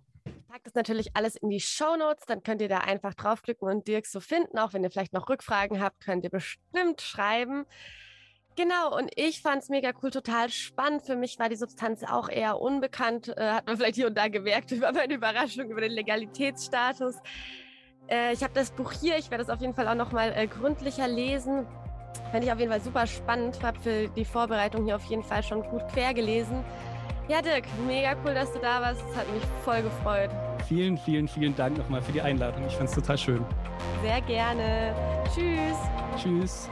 [0.66, 4.06] das natürlich alles in die Show Notes, dann könnt ihr da einfach draufklicken und Dirk
[4.06, 4.58] so finden.
[4.58, 7.66] Auch wenn ihr vielleicht noch Rückfragen habt, könnt ihr bestimmt schreiben.
[8.56, 11.04] Genau, und ich fand es mega cool, total spannend.
[11.06, 13.28] Für mich war die Substanz auch eher unbekannt.
[13.38, 17.16] Äh, hat man vielleicht hier und da gemerkt über meine Überraschung, über den Legalitätsstatus.
[18.08, 20.48] Äh, ich habe das Buch hier, ich werde es auf jeden Fall auch nochmal äh,
[20.48, 21.68] gründlicher lesen.
[22.32, 23.62] Fände ich auf jeden Fall super spannend.
[23.62, 26.64] Habe für die Vorbereitung hier auf jeden Fall schon gut quer gelesen.
[27.28, 29.04] Ja, Dirk, mega cool, dass du da warst.
[29.10, 30.30] Es hat mich voll gefreut.
[30.68, 32.66] Vielen, vielen, vielen Dank nochmal für die Einladung.
[32.68, 33.46] Ich fand es total schön.
[34.02, 34.96] Sehr gerne.
[35.34, 35.78] Tschüss.
[36.18, 36.70] Tschüss.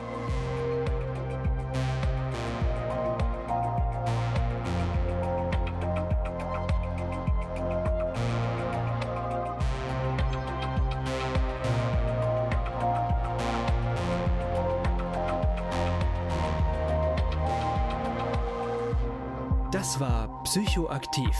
[19.71, 21.35] Das war Psychoaktiv,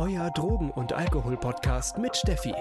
[0.00, 2.54] euer Drogen- und Alkohol-Podcast mit Steffi.